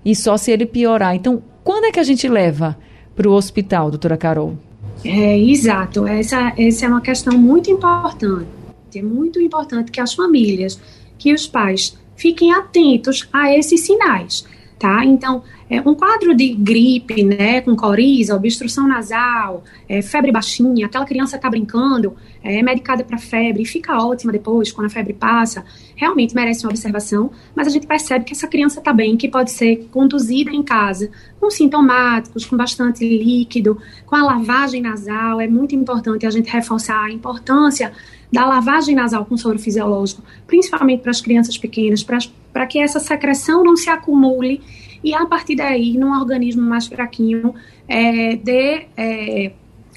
e 0.04 0.14
só 0.14 0.36
se 0.36 0.50
ele 0.50 0.66
piorar. 0.66 1.14
Então, 1.14 1.42
quando 1.62 1.84
é 1.84 1.90
que 1.90 2.00
a 2.00 2.04
gente 2.04 2.28
leva 2.28 2.78
para 3.14 3.28
o 3.28 3.32
hospital, 3.32 3.90
doutora 3.90 4.16
Carol? 4.16 4.56
É, 5.04 5.38
exato, 5.38 6.06
essa, 6.06 6.52
essa 6.56 6.86
é 6.86 6.88
uma 6.88 7.00
questão 7.00 7.36
muito 7.38 7.70
importante. 7.70 8.46
É 8.94 9.02
muito 9.02 9.40
importante 9.40 9.90
que 9.90 10.00
as 10.00 10.14
famílias, 10.14 10.80
que 11.18 11.32
os 11.32 11.46
pais 11.46 11.96
fiquem 12.16 12.52
atentos 12.52 13.28
a 13.32 13.54
esses 13.54 13.80
sinais. 13.80 14.44
Tá? 14.78 15.04
Então, 15.04 15.42
é, 15.68 15.80
um 15.80 15.94
quadro 15.94 16.34
de 16.34 16.54
gripe, 16.54 17.22
né, 17.22 17.60
com 17.60 17.74
coriza, 17.74 18.34
obstrução 18.34 18.86
nasal, 18.86 19.64
é, 19.88 20.00
febre 20.00 20.30
baixinha, 20.30 20.86
aquela 20.86 21.04
criança 21.04 21.36
está 21.36 21.50
brincando, 21.50 22.16
é, 22.42 22.60
é 22.60 22.62
medicada 22.62 23.04
para 23.04 23.18
febre 23.18 23.62
e 23.62 23.66
fica 23.66 23.98
ótima 23.98 24.32
depois, 24.32 24.70
quando 24.70 24.86
a 24.86 24.90
febre 24.90 25.12
passa, 25.12 25.64
realmente 25.96 26.34
merece 26.34 26.64
uma 26.64 26.70
observação, 26.70 27.30
mas 27.54 27.66
a 27.66 27.70
gente 27.70 27.86
percebe 27.86 28.24
que 28.24 28.32
essa 28.32 28.46
criança 28.46 28.78
está 28.78 28.92
bem, 28.92 29.16
que 29.16 29.28
pode 29.28 29.50
ser 29.50 29.88
conduzida 29.90 30.50
em 30.50 30.62
casa, 30.62 31.10
com 31.40 31.50
sintomáticos, 31.50 32.46
com 32.46 32.56
bastante 32.56 33.06
líquido, 33.06 33.78
com 34.06 34.14
a 34.14 34.22
lavagem 34.22 34.80
nasal, 34.80 35.40
é 35.40 35.48
muito 35.48 35.74
importante 35.74 36.24
a 36.24 36.30
gente 36.30 36.48
reforçar 36.50 37.04
a 37.04 37.10
importância 37.10 37.92
da 38.32 38.46
lavagem 38.46 38.94
nasal 38.94 39.24
com 39.24 39.36
soro 39.36 39.58
fisiológico, 39.58 40.22
principalmente 40.46 41.00
para 41.00 41.10
as 41.10 41.20
crianças 41.20 41.56
pequenas, 41.56 42.02
para 42.02 42.18
que 42.66 42.78
essa 42.78 43.00
secreção 43.00 43.62
não 43.62 43.76
se 43.76 43.88
acumule 43.90 44.60
e 45.02 45.14
a 45.14 45.24
partir 45.26 45.56
daí, 45.56 45.96
num 45.96 46.12
organismo 46.12 46.62
mais 46.62 46.86
fraquinho, 46.86 47.54
é, 47.86 48.36
de, 48.36 48.86
é, 48.96 49.52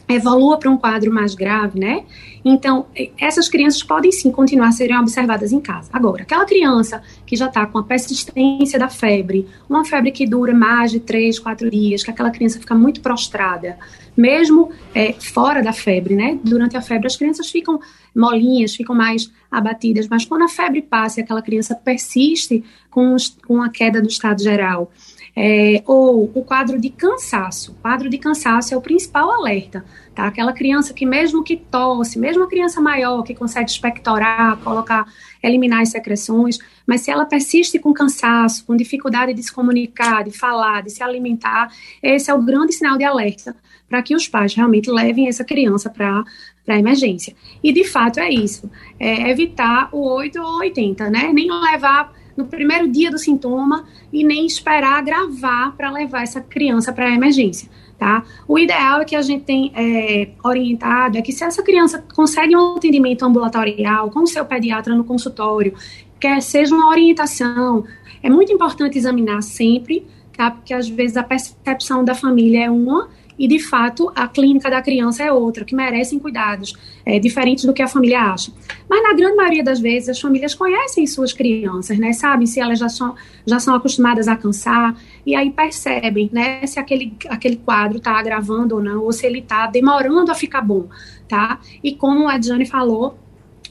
evolua 0.08 0.58
para 0.58 0.70
um 0.70 0.78
quadro 0.78 1.12
mais 1.12 1.34
grave, 1.34 1.80
né? 1.80 2.04
Então, 2.44 2.88
essas 3.20 3.48
crianças 3.48 3.84
podem 3.84 4.12
sim 4.12 4.32
continuar 4.32 4.70
a 4.70 4.72
serem 4.72 4.98
observadas 4.98 5.52
em 5.52 5.60
casa. 5.60 5.90
Agora, 5.94 6.24
aquela 6.24 6.46
criança 6.46 7.02
que 7.26 7.36
já 7.36 7.48
está 7.48 7.66
com 7.66 7.78
a 7.78 7.84
persistência 7.84 8.80
da 8.80 8.90
febre, 8.90 9.48
uma 9.70 9.86
febre 9.86 10.12
que 10.12 10.26
dura 10.26 10.54
mais 10.54 10.92
de 10.92 11.00
três, 11.00 11.40
quatro 11.40 11.70
dias, 11.70 12.04
que 12.04 12.10
aquela 12.10 12.32
criança 12.32 12.60
fica 12.60 12.74
muito 12.74 13.02
prostrada, 13.02 13.78
mesmo 14.16 14.72
é, 14.94 15.14
fora 15.14 15.62
da 15.62 15.74
febre, 15.74 16.16
né? 16.16 16.40
Durante 16.44 16.76
a 16.76 16.82
febre, 16.82 17.08
as 17.08 17.16
crianças 17.16 17.50
ficam 17.50 17.80
molinhas, 18.16 18.76
ficam 18.76 18.96
mais 18.96 19.32
abatidas, 19.50 20.08
mas 20.08 20.26
quando 20.26 20.44
a 20.44 20.48
febre 20.48 20.82
passa 20.82 21.20
e 21.20 21.24
aquela 21.24 21.42
criança 21.42 21.76
persiste 21.76 22.64
com, 22.90 23.16
com 23.48 23.62
a 23.62 23.70
queda 23.70 24.02
do 24.02 24.08
estado 24.08 24.42
geral, 24.42 24.92
é, 25.36 25.82
ou 25.86 26.30
o 26.34 26.44
quadro 26.44 26.80
de 26.80 26.90
cansaço. 26.90 27.72
O 27.72 27.76
quadro 27.76 28.10
de 28.10 28.18
cansaço 28.18 28.74
é 28.74 28.78
o 28.78 28.82
principal 28.82 29.32
alerta, 29.32 29.84
tá? 30.14 30.28
Aquela 30.28 30.52
criança 30.52 30.94
que 30.94 31.06
mesmo 31.06 31.44
que 31.44 31.56
tosse, 31.56 32.20
mesmo 32.20 32.44
a 32.44 32.48
criança 32.50 32.82
maior 32.82 33.24
que 33.24 33.34
consegue 33.34 33.70
expectorar, 33.70 34.58
colocar, 34.58 35.06
eliminar 35.42 35.82
as 35.82 35.90
secreções, 35.90 36.60
mas 36.86 37.02
se 37.02 37.12
ela 37.12 37.26
persiste 37.26 37.80
com 37.80 37.94
cansaço, 37.94 38.66
com 38.66 38.76
dificuldade 38.76 39.34
de 39.34 39.42
se 39.42 39.54
comunicar, 39.54 40.24
de 40.24 40.32
falar, 40.32 40.84
de 40.84 40.90
se 40.90 41.02
alimentar, 41.02 41.72
esse 42.04 42.30
é 42.30 42.34
o 42.34 42.42
grande 42.42 42.74
sinal 42.74 42.98
de 42.98 43.06
alerta 43.06 43.56
para 43.92 44.02
que 44.02 44.16
os 44.16 44.26
pais 44.26 44.56
realmente 44.56 44.90
levem 44.90 45.28
essa 45.28 45.44
criança 45.44 45.90
para 45.90 46.24
para 46.66 46.78
emergência. 46.78 47.36
E 47.62 47.74
de 47.74 47.84
fato 47.84 48.20
é 48.20 48.30
isso, 48.30 48.70
é 49.00 49.30
evitar 49.30 49.90
o 49.92 50.08
8 50.08 50.40
ou 50.40 50.60
80, 50.60 51.10
né? 51.10 51.32
Nem 51.34 51.50
levar 51.52 52.14
no 52.38 52.46
primeiro 52.46 52.88
dia 52.88 53.12
do 53.12 53.18
sintoma 53.18 53.84
e 54.14 54.24
nem 54.24 54.46
esperar 54.46 55.00
agravar 55.00 55.76
para 55.76 55.92
levar 55.92 56.22
essa 56.22 56.40
criança 56.40 56.94
para 56.94 57.14
emergência. 57.14 57.70
Tá? 57.98 58.24
O 58.48 58.58
ideal 58.58 59.02
é 59.02 59.06
que 59.06 59.16
a 59.16 59.22
gente 59.22 59.44
tem 59.44 59.72
é, 59.76 60.30
orientado 60.44 61.20
é 61.20 61.22
que 61.22 61.32
se 61.32 61.44
essa 61.44 61.62
criança 61.62 62.04
consegue 62.16 62.56
um 62.56 62.76
atendimento 62.76 63.24
ambulatorial 63.24 64.10
com 64.10 64.22
o 64.22 64.28
seu 64.28 64.44
pediatra 64.46 64.96
no 64.96 65.04
consultório, 65.04 65.74
quer 66.20 66.42
seja 66.42 66.74
uma 66.74 66.90
orientação, 66.90 67.84
é 68.24 68.30
muito 68.30 68.52
importante 68.52 68.98
examinar 68.98 69.44
sempre, 69.44 70.08
tá? 70.36 70.50
Porque 70.50 70.74
às 70.74 70.90
vezes 70.90 71.18
a 71.18 71.24
percepção 71.24 72.04
da 72.04 72.16
família 72.16 72.66
é 72.66 72.70
uma 72.72 73.08
e 73.42 73.48
de 73.48 73.58
fato 73.58 74.12
a 74.16 74.28
clínica 74.28 74.70
da 74.70 74.84
criança 74.84 75.24
é 75.24 75.32
outra, 75.32 75.66
que 75.66 75.76
merecem 75.76 76.20
cuidados 76.20 76.76
é, 77.04 77.18
diferentes 77.18 77.66
do 77.66 77.74
que 77.74 77.82
a 77.82 77.88
família 77.88 78.22
acha. 78.22 78.52
Mas 78.88 79.02
na 79.02 79.16
grande 79.16 79.36
maioria 79.36 79.64
das 79.64 79.80
vezes 79.80 80.10
as 80.10 80.22
famílias 80.22 80.54
conhecem 80.54 81.08
suas 81.08 81.34
crianças, 81.34 81.98
né? 81.98 82.14
Sabem 82.14 82.46
se 82.46 82.60
elas 82.60 82.78
já 82.78 82.88
são, 82.88 83.16
já 83.44 83.60
são 83.60 83.74
acostumadas 83.74 84.28
a 84.28 84.36
cansar 84.36 84.96
e 85.26 85.34
aí 85.34 85.50
percebem, 85.50 86.30
né? 86.32 86.64
Se 86.68 86.80
aquele, 86.80 87.18
aquele 87.30 87.56
quadro 87.56 87.98
está 87.98 88.12
agravando 88.12 88.76
ou 88.76 88.84
não, 88.84 89.02
ou 89.04 89.12
se 89.12 89.26
ele 89.26 89.40
está 89.40 89.66
demorando 89.66 90.32
a 90.32 90.36
ficar 90.36 90.62
bom, 90.62 90.88
tá? 91.28 91.60
E 91.84 91.96
como 91.96 92.30
a 92.30 92.40
Jane 92.40 92.68
falou, 92.68 93.18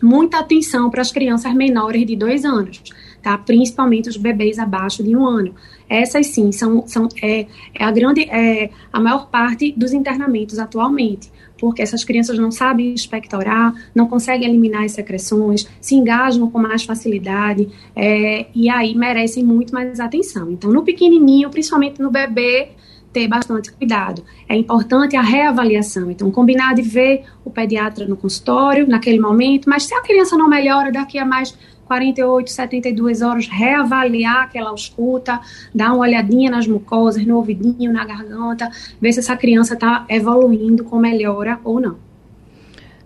muita 0.03 0.41
atenção 0.41 0.91
para 0.91 1.01
as 1.01 1.13
crianças 1.13 1.55
menores 1.55 2.05
de 2.05 2.17
dois 2.17 2.45
anos, 2.45 2.83
tá? 3.23 3.39
Principalmente 3.39 4.09
os 4.09 4.17
bebês 4.17 4.59
abaixo 4.59 5.05
de 5.05 5.15
um 5.15 5.25
ano. 5.25 5.55
Essas 5.91 6.29
sim 6.29 6.53
são, 6.53 6.87
são 6.87 7.09
é, 7.21 7.47
é 7.75 7.85
a 7.85 7.91
grande, 7.91 8.23
é, 8.31 8.71
a 8.93 9.01
maior 9.01 9.29
parte 9.29 9.75
dos 9.77 9.93
internamentos 9.93 10.61
atualmente, 10.61 11.29
porque 11.59 11.83
essas 11.83 12.05
crianças 12.05 12.39
não 12.39 12.53
sabem 12.53 12.95
expectorar, 12.95 13.75
não 13.93 14.07
conseguem 14.07 14.49
eliminar 14.49 14.85
as 14.85 14.93
secreções, 14.93 15.69
se 15.81 15.97
engajam 15.97 16.49
com 16.49 16.61
mais 16.61 16.85
facilidade 16.85 17.69
é, 17.97 18.47
e 18.55 18.71
aí 18.71 18.95
merecem 18.95 19.45
muito 19.45 19.75
mais 19.75 19.99
atenção. 19.99 20.49
Então, 20.53 20.71
no 20.71 20.85
pequenininho, 20.85 21.51
principalmente 21.51 22.01
no 22.01 22.11
bebê, 22.11 22.69
ter 23.13 23.27
bastante 23.27 23.73
cuidado. 23.73 24.23
É 24.49 24.57
importante 24.57 25.17
a 25.17 25.23
reavaliação. 25.23 26.11
Então, 26.11 26.31
combinar 26.31 26.75
de 26.75 26.83
ver 26.83 27.25
o 27.45 27.51
pediatra 27.51 28.07
no 28.07 28.17
consultório 28.17 28.87
naquele 28.87 29.19
momento, 29.19 29.69
mas 29.69 29.85
se 29.85 29.95
a 29.95 30.01
criança 30.01 30.37
não 30.37 30.49
melhora 30.49 30.93
daqui 30.93 31.19
a 31.19 31.25
mais 31.25 31.57
48, 31.91 32.49
72 32.49 33.21
horas, 33.21 33.49
reavaliar 33.49 34.45
aquela 34.45 34.71
ausculta, 34.71 35.41
dar 35.75 35.93
uma 35.93 36.03
olhadinha 36.03 36.49
nas 36.49 36.65
mucosas, 36.69 37.27
no 37.27 37.35
ouvidinho, 37.37 37.93
na 37.93 38.05
garganta, 38.05 38.71
ver 39.01 39.13
se 39.13 39.19
essa 39.19 39.37
criança 39.37 39.75
está 39.75 40.05
evoluindo 40.09 40.85
com 40.85 41.01
melhora 41.01 41.59
ou 41.65 41.81
não. 41.81 41.97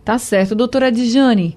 Tá 0.05 0.19
certo. 0.19 0.55
Doutora 0.55 0.93
Dijane, 0.93 1.57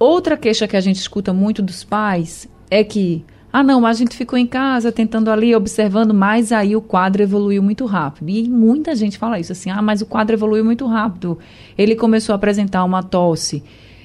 outra 0.00 0.36
queixa 0.36 0.66
que 0.66 0.76
a 0.76 0.80
gente 0.80 0.96
escuta 0.96 1.32
muito 1.32 1.62
dos 1.62 1.84
pais 1.84 2.48
é 2.68 2.82
que 2.82 3.24
ah, 3.52 3.62
não, 3.62 3.86
a 3.86 3.92
gente 3.92 4.16
ficou 4.16 4.36
em 4.36 4.46
casa 4.46 4.90
tentando 4.90 5.30
ali, 5.30 5.54
observando, 5.54 6.12
mas 6.12 6.50
aí 6.50 6.74
o 6.74 6.82
quadro 6.82 7.22
evoluiu 7.22 7.62
muito 7.62 7.86
rápido. 7.86 8.28
E 8.28 8.48
muita 8.48 8.96
gente 8.96 9.16
fala 9.16 9.38
isso 9.38 9.52
assim: 9.52 9.70
ah, 9.70 9.80
mas 9.80 10.02
o 10.02 10.06
quadro 10.06 10.34
evoluiu 10.34 10.64
muito 10.64 10.86
rápido. 10.86 11.38
Ele 11.76 11.94
começou 11.94 12.32
a 12.32 12.36
apresentar 12.36 12.82
uma 12.84 13.02
tosse 13.02 13.62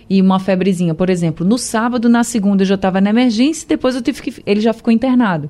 e 0.10 0.22
uma 0.22 0.40
febrezinha, 0.40 0.94
por 0.94 1.10
exemplo, 1.10 1.46
no 1.46 1.58
sábado, 1.58 2.10
na 2.10 2.24
segunda 2.24 2.64
eu 2.64 2.68
já 2.68 2.76
estava 2.76 3.00
na 3.00 3.10
emergência, 3.10 3.68
depois 3.68 3.96
eu 3.96 4.02
tive 4.02 4.22
que, 4.22 4.44
ele 4.46 4.62
já 4.62 4.74
ficou 4.74 4.92
internado. 4.92 5.50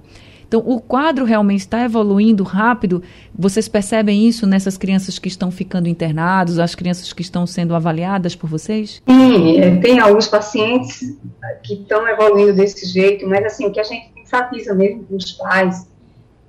Então, 0.53 0.61
o 0.67 0.79
quadro 0.79 1.25
realmente 1.25 1.61
está 1.61 1.83
evoluindo 1.83 2.43
rápido. 2.43 3.01
Vocês 3.35 3.67
percebem 3.67 4.27
isso 4.27 4.45
nessas 4.45 4.77
crianças 4.77 5.17
que 5.17 5.27
estão 5.27 5.49
ficando 5.49 5.89
internados, 5.89 6.59
as 6.59 6.75
crianças 6.75 7.11
que 7.11 7.23
estão 7.23 7.47
sendo 7.47 7.73
avaliadas 7.73 8.35
por 8.35 8.47
vocês? 8.47 9.01
Sim, 9.09 9.59
é, 9.59 9.75
tem 9.77 9.99
alguns 9.99 10.27
pacientes 10.27 11.17
que 11.63 11.73
estão 11.73 12.07
evoluindo 12.07 12.53
desse 12.53 12.85
jeito, 12.85 13.27
mas 13.27 13.43
assim, 13.43 13.65
o 13.65 13.71
que 13.71 13.79
a 13.79 13.83
gente 13.83 14.11
enfatiza 14.15 14.75
mesmo 14.75 15.03
com 15.05 15.15
os 15.15 15.31
pais 15.31 15.87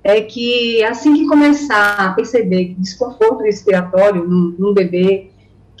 é 0.03 0.21
que 0.21 0.83
assim 0.83 1.15
que 1.15 1.25
começar 1.25 1.95
a 1.97 2.13
perceber 2.13 2.75
desconforto 2.77 3.41
respiratório 3.41 4.23
num, 4.23 4.55
num 4.59 4.71
bebê, 4.71 5.31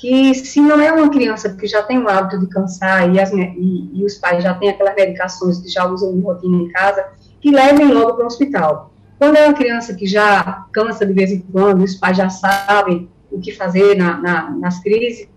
que 0.05 0.35
se 0.35 0.61
não 0.61 0.79
é 0.79 0.91
uma 0.91 1.09
criança 1.09 1.49
que 1.49 1.65
já 1.65 1.81
tem 1.81 1.97
o 1.97 2.07
hábito 2.07 2.39
de 2.39 2.45
cansar 2.45 3.11
e, 3.11 3.19
as, 3.19 3.31
e, 3.33 3.89
e 3.91 4.05
os 4.05 4.13
pais 4.13 4.43
já 4.43 4.53
têm 4.53 4.69
aquelas 4.69 4.93
medicações 4.93 5.57
que 5.57 5.67
já 5.67 5.83
usam 5.87 6.19
rotina 6.19 6.57
em 6.57 6.67
casa, 6.69 7.07
que 7.41 7.49
levem 7.49 7.87
logo 7.87 8.13
para 8.13 8.23
o 8.23 8.27
hospital. 8.27 8.93
Quando 9.17 9.37
é 9.37 9.47
uma 9.47 9.55
criança 9.55 9.95
que 9.95 10.05
já 10.05 10.67
cansa 10.71 11.07
de 11.07 11.11
vez 11.11 11.31
em 11.31 11.39
quando, 11.39 11.83
os 11.83 11.95
pais 11.95 12.17
já 12.17 12.29
sabem 12.29 13.09
o 13.31 13.39
que 13.39 13.51
fazer 13.51 13.97
na, 13.97 14.21
na, 14.21 14.51
nas 14.51 14.79
crises, 14.83 15.27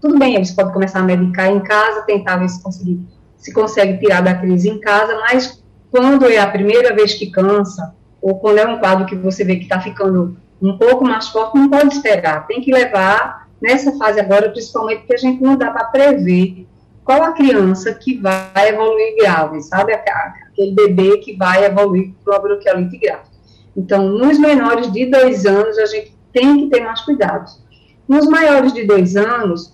tudo 0.00 0.18
bem, 0.18 0.34
eles 0.34 0.50
podem 0.50 0.72
começar 0.72 0.98
a 0.98 1.04
medicar 1.04 1.46
em 1.46 1.60
casa, 1.60 2.02
tentar 2.02 2.38
ver 2.38 2.48
se, 2.48 2.60
conseguir, 2.60 3.00
se 3.36 3.52
consegue 3.52 3.98
tirar 3.98 4.20
da 4.20 4.34
crise 4.34 4.68
em 4.68 4.80
casa, 4.80 5.16
mas 5.20 5.62
quando 5.92 6.26
é 6.26 6.38
a 6.38 6.50
primeira 6.50 6.92
vez 6.92 7.14
que 7.14 7.30
cansa, 7.30 7.94
ou 8.20 8.40
quando 8.40 8.58
é 8.58 8.66
um 8.66 8.80
quadro 8.80 9.06
que 9.06 9.14
você 9.14 9.44
vê 9.44 9.54
que 9.56 9.62
está 9.62 9.80
ficando 9.80 10.36
um 10.60 10.76
pouco 10.76 11.04
mais 11.04 11.28
forte, 11.28 11.56
não 11.56 11.70
pode 11.70 11.94
esperar, 11.94 12.48
tem 12.48 12.60
que 12.60 12.72
levar 12.72 13.41
nessa 13.62 13.96
fase 13.96 14.18
agora, 14.18 14.50
principalmente 14.50 14.98
porque 15.00 15.14
a 15.14 15.18
gente 15.18 15.40
não 15.40 15.56
dá 15.56 15.70
para 15.70 15.84
prever 15.84 16.66
qual 17.04 17.22
a 17.22 17.32
criança 17.32 17.94
que 17.94 18.18
vai 18.18 18.68
evoluir 18.68 19.16
grave, 19.16 19.62
sabe? 19.62 19.92
Aquele 19.92 20.72
bebê 20.74 21.18
que 21.18 21.36
vai 21.36 21.64
evoluir 21.64 22.12
para 22.24 22.36
a 22.36 22.38
bronquiolite 22.40 22.98
grave. 22.98 23.30
Então, 23.76 24.08
nos 24.08 24.38
menores 24.38 24.92
de 24.92 25.06
dois 25.06 25.46
anos, 25.46 25.78
a 25.78 25.86
gente 25.86 26.16
tem 26.32 26.58
que 26.58 26.70
ter 26.70 26.84
mais 26.84 27.00
cuidados. 27.00 27.62
Nos 28.06 28.26
maiores 28.26 28.72
de 28.72 28.84
dois 28.84 29.16
anos, 29.16 29.72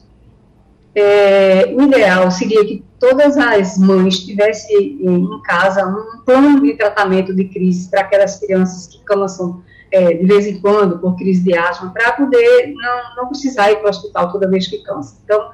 é, 0.95 1.75
o 1.76 1.83
ideal 1.83 2.30
seria 2.30 2.64
que 2.64 2.85
todas 2.99 3.37
as 3.37 3.78
mães 3.78 4.18
tivessem 4.21 4.99
em 5.00 5.42
casa 5.42 5.87
um 5.87 6.25
plano 6.25 6.61
de 6.61 6.75
tratamento 6.75 7.35
de 7.35 7.45
crise 7.45 7.90
para 7.90 8.02
aquelas 8.02 8.38
crianças 8.38 8.87
que 8.87 9.02
cansam 9.04 9.62
é, 9.90 10.14
de 10.14 10.26
vez 10.26 10.47
em 10.47 10.61
quando, 10.61 10.99
por 10.99 11.16
crise 11.16 11.42
de 11.42 11.57
asma, 11.57 11.90
para 11.90 12.12
poder 12.12 12.73
não, 12.75 13.16
não 13.16 13.28
precisar 13.28 13.71
ir 13.71 13.76
para 13.76 13.87
o 13.87 13.90
hospital 13.90 14.30
toda 14.33 14.49
vez 14.49 14.66
que 14.66 14.78
cansa. 14.78 15.16
Então, 15.25 15.50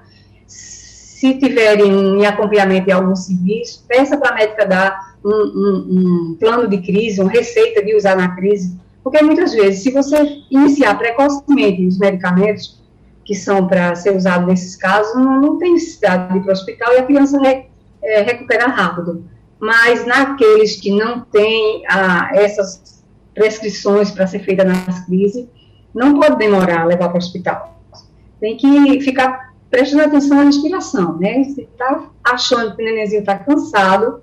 se 0.46 1.38
tiverem 1.38 1.90
em 1.90 2.26
acompanhamento 2.26 2.86
de 2.86 2.92
algum 2.92 3.14
serviço, 3.16 3.84
peça 3.88 4.16
para 4.16 4.30
a 4.30 4.34
médica 4.34 4.66
dar 4.66 5.14
um, 5.24 5.30
um, 5.30 6.30
um, 6.32 6.36
plano 6.38 6.68
de 6.68 6.78
crise, 6.78 7.20
uma 7.20 7.30
receita 7.30 7.82
de 7.82 7.96
usar 7.96 8.16
na 8.16 8.34
crise, 8.34 8.78
porque 9.02 9.22
muitas 9.22 9.52
vezes, 9.52 9.82
se 9.82 9.90
você 9.90 10.42
iniciar 10.50 10.98
precocemente 10.98 11.86
os 11.86 11.98
medicamentos 11.98 12.82
que 13.24 13.34
são 13.34 13.66
para 13.66 13.94
ser 13.94 14.14
usados 14.14 14.46
nesses 14.46 14.76
casos, 14.76 15.14
não, 15.14 15.40
não 15.40 15.58
tem 15.58 15.72
necessidade 15.72 16.32
de 16.32 16.38
ir 16.38 16.42
para 16.42 16.50
o 16.50 16.52
hospital 16.52 16.92
e 16.92 16.98
a 16.98 17.02
criança 17.04 17.40
re, 17.40 17.66
é, 18.02 18.20
recupera 18.20 18.66
rápido. 18.66 19.24
mas 19.58 20.04
naqueles 20.04 20.78
que 20.78 20.90
não 20.90 21.20
têm 21.20 21.84
ah, 21.88 22.30
essas 22.34 22.93
prescrições 23.34 24.10
para 24.10 24.26
ser 24.26 24.40
feita 24.40 24.64
nas 24.64 25.04
crises, 25.06 25.46
não 25.94 26.18
pode 26.18 26.36
demorar 26.36 26.86
levar 26.86 27.08
para 27.08 27.16
o 27.16 27.18
hospital. 27.18 27.80
Tem 28.40 28.56
que 28.56 29.00
ficar 29.00 29.54
prestando 29.70 30.04
atenção 30.04 30.40
à 30.40 30.44
respiração, 30.44 31.18
né? 31.18 31.44
Se 31.44 31.62
está 31.62 32.04
achando 32.22 32.76
que 32.76 32.82
o 32.82 32.84
nenenzinho 32.84 33.20
está 33.20 33.36
cansado, 33.38 34.22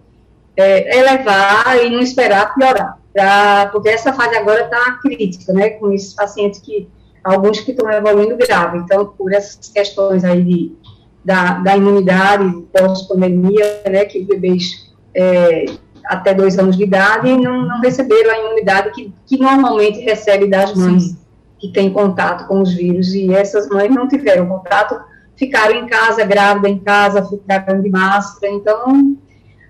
é, 0.55 0.97
é, 0.97 1.03
levar 1.03 1.83
e 1.83 1.89
não 1.89 1.99
esperar 1.99 2.53
piorar, 2.55 2.97
pra, 3.13 3.69
porque 3.71 3.89
essa 3.89 4.13
fase 4.13 4.35
agora 4.35 4.63
está 4.63 4.99
crítica, 5.01 5.51
né? 5.53 5.71
Com 5.71 5.91
esses 5.91 6.13
pacientes 6.13 6.59
que, 6.61 6.87
alguns 7.23 7.59
que 7.59 7.71
estão 7.71 7.89
evoluindo 7.91 8.37
grave. 8.37 8.77
Então, 8.77 9.07
por 9.07 9.33
essas 9.33 9.69
questões 9.69 10.23
aí 10.23 10.43
de, 10.43 10.75
da, 11.23 11.59
da 11.59 11.75
imunidade 11.75 12.49
pós-pandemia, 12.71 13.81
né? 13.89 14.05
Que 14.05 14.23
bebês 14.23 14.91
é, 15.13 15.65
até 16.05 16.33
dois 16.33 16.57
anos 16.57 16.77
de 16.77 16.83
idade 16.83 17.35
não, 17.37 17.67
não 17.67 17.81
receberam 17.81 18.31
a 18.31 18.39
imunidade 18.39 18.91
que, 18.91 19.13
que 19.25 19.37
normalmente 19.37 19.99
recebe 19.99 20.47
das 20.47 20.73
mães 20.73 21.03
Sim. 21.03 21.17
que 21.59 21.69
têm 21.69 21.91
contato 21.91 22.47
com 22.47 22.61
os 22.61 22.73
vírus, 22.73 23.13
e 23.13 23.33
essas 23.33 23.67
mães 23.69 23.89
não 23.93 24.07
tiveram 24.07 24.47
contato, 24.47 24.99
ficaram 25.35 25.75
em 25.75 25.87
casa, 25.87 26.25
grávida 26.25 26.69
em 26.69 26.79
casa, 26.79 27.27
ficaram 27.27 27.81
de 27.81 27.89
máscara, 27.89 28.53
então 28.53 29.17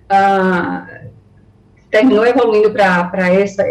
ah, 0.10 0.86
terminou 1.90 2.26
evoluindo 2.26 2.72
para 2.72 3.30
essa, 3.30 3.64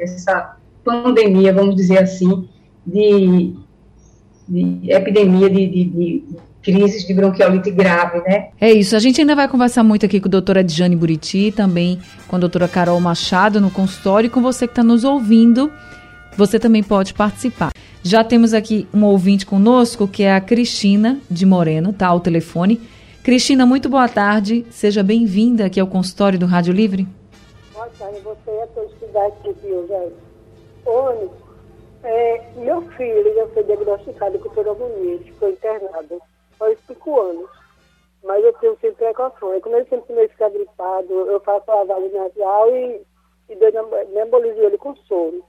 essa 0.00 0.56
pandemia, 0.84 1.52
vamos 1.52 1.76
dizer 1.76 1.98
assim, 1.98 2.48
de, 2.86 3.54
de 4.48 4.90
epidemia 4.90 5.48
de, 5.50 5.66
de, 5.66 5.84
de 5.84 6.24
crises 6.72 7.06
de 7.06 7.14
bronquiolite 7.14 7.70
grave, 7.70 8.20
né? 8.20 8.50
É 8.60 8.70
isso. 8.70 8.94
A 8.94 8.98
gente 8.98 9.20
ainda 9.22 9.34
vai 9.34 9.48
conversar 9.48 9.82
muito 9.82 10.04
aqui 10.04 10.20
com 10.20 10.28
a 10.28 10.30
doutora 10.30 10.62
Diane 10.62 10.94
Buriti, 10.94 11.50
também 11.50 11.98
com 12.28 12.36
a 12.36 12.38
doutora 12.38 12.68
Carol 12.68 13.00
Machado 13.00 13.58
no 13.58 13.70
consultório 13.70 14.26
e 14.26 14.30
com 14.30 14.42
você 14.42 14.66
que 14.66 14.72
está 14.72 14.84
nos 14.84 15.02
ouvindo. 15.02 15.72
Você 16.36 16.58
também 16.58 16.82
pode 16.82 17.14
participar. 17.14 17.70
Já 18.02 18.22
temos 18.22 18.52
aqui 18.52 18.86
um 18.92 19.04
ouvinte 19.04 19.46
conosco, 19.46 20.06
que 20.06 20.22
é 20.22 20.34
a 20.34 20.40
Cristina 20.40 21.18
de 21.30 21.46
Moreno, 21.46 21.92
tá? 21.92 22.08
Ao 22.08 22.20
telefone. 22.20 22.80
Cristina, 23.24 23.64
muito 23.64 23.88
boa 23.88 24.08
tarde. 24.08 24.66
Seja 24.70 25.02
bem-vinda 25.02 25.64
aqui 25.64 25.80
ao 25.80 25.86
consultório 25.86 26.38
do 26.38 26.46
Rádio 26.46 26.74
Livre. 26.74 27.08
Boa 27.72 27.88
tarde, 27.98 28.20
você 28.20 28.50
é 28.50 28.66
todos 28.74 28.92
que 28.94 29.06
dá 29.06 29.26
aqui, 29.26 29.54
viu, 29.62 29.86
gente? 29.88 30.14
Ônibus, 30.84 31.30
é, 32.04 32.42
meu 32.58 32.82
filho 32.92 33.34
já 33.34 33.46
foi 33.48 33.64
diagnosticado 33.64 34.38
com 34.38 34.50
pneumonia, 34.50 35.18
ficou 35.18 35.50
internado 35.50 36.20
faz 36.58 36.78
cinco 36.86 37.20
anos. 37.20 37.48
Mas 38.24 38.44
eu 38.44 38.52
tenho 38.54 38.76
sempre 38.80 38.96
precauções. 38.96 39.62
Como 39.62 39.76
ele 39.76 39.88
sempre 39.88 40.14
me 40.14 40.28
fica 40.28 40.48
gripado, 40.48 41.12
eu 41.12 41.40
faço 41.40 41.70
lavagem 41.70 42.10
nasal 42.12 42.70
e, 42.74 43.00
e 43.48 43.56
nebulizo 44.12 44.60
ele 44.60 44.76
com 44.76 44.94
soro. 44.96 45.44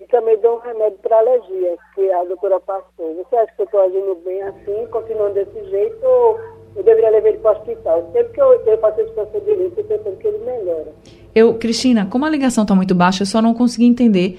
E 0.00 0.06
também 0.06 0.38
dou 0.38 0.56
um 0.56 0.60
remédio 0.60 0.98
para 0.98 1.18
alergia, 1.18 1.76
que 1.94 2.10
a 2.12 2.24
doutora 2.24 2.60
passou. 2.60 3.14
Você 3.14 3.36
acha 3.36 3.52
que 3.54 3.62
eu 3.62 3.64
estou 3.64 3.80
agindo 3.80 4.14
bem 4.16 4.42
assim, 4.42 4.86
continuando 4.90 5.34
desse 5.34 5.70
jeito, 5.70 6.04
ou 6.04 6.38
eu 6.76 6.82
deveria 6.82 7.10
levar 7.10 7.28
ele 7.28 7.38
para 7.38 7.52
o 7.52 7.58
hospital? 7.58 8.10
Sempre 8.12 8.32
que 8.34 8.40
eu, 8.40 8.52
eu 8.52 8.78
faço 8.78 9.00
esse 9.00 9.12
procedimento, 9.12 9.80
eu 9.80 9.84
pensando 9.84 10.16
que 10.18 10.26
ele 10.26 10.38
melhora. 10.38 10.92
Eu, 11.34 11.54
Cristina, 11.54 12.06
como 12.10 12.26
a 12.26 12.30
ligação 12.30 12.64
está 12.64 12.74
muito 12.74 12.94
baixa, 12.94 13.22
eu 13.22 13.26
só 13.26 13.40
não 13.40 13.54
consegui 13.54 13.86
entender 13.86 14.38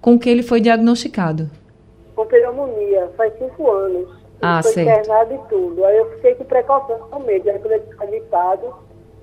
com 0.00 0.18
que 0.18 0.30
ele 0.30 0.42
foi 0.42 0.60
diagnosticado. 0.60 1.50
Com 2.14 2.26
pneumonia, 2.26 3.10
faz 3.16 3.36
cinco 3.38 3.70
anos. 3.70 4.21
Ah, 4.42 4.60
foi 4.62 4.72
certo. 4.72 5.00
internado 5.00 5.34
e 5.34 5.38
tudo. 5.48 5.84
Aí 5.84 5.96
eu 5.96 6.10
fiquei 6.16 6.34
com 6.34 6.44
precaução 6.44 6.98
com 6.98 7.20
medo. 7.20 7.48
Aí 7.48 7.58
quando 7.60 7.72
ele 7.72 7.84
fica 7.84 8.06
gripado, 8.06 8.74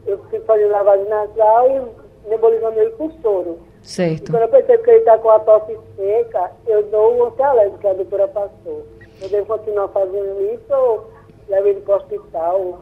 eu 0.08 0.18
fui 0.30 0.40
fazer 0.40 0.68
lavagem 0.68 1.08
nasal 1.10 1.70
e 1.70 2.30
nebulizando 2.30 2.80
ele 2.80 2.92
com 2.92 3.12
soro. 3.22 3.60
Certo. 3.82 4.30
E 4.30 4.32
quando 4.32 4.44
eu 4.44 4.50
percebo 4.50 4.84
que 4.84 4.90
ele 4.90 5.00
está 5.00 5.18
com 5.18 5.30
a 5.30 5.40
tosse 5.40 5.78
seca, 5.96 6.52
eu 6.68 6.84
dou 6.84 7.18
o 7.18 7.26
antialérgico 7.26 7.80
que 7.80 7.88
a 7.88 7.94
doutora 7.94 8.28
passou. 8.30 8.86
Eu 9.22 9.30
devo 9.30 9.46
continuar 9.46 9.90
fazendo 9.90 10.42
isso 10.54 10.74
ou 10.74 11.10
levo 11.50 11.68
ele 11.68 11.82
para 11.82 11.96
o 11.96 11.98
hospital? 11.98 12.80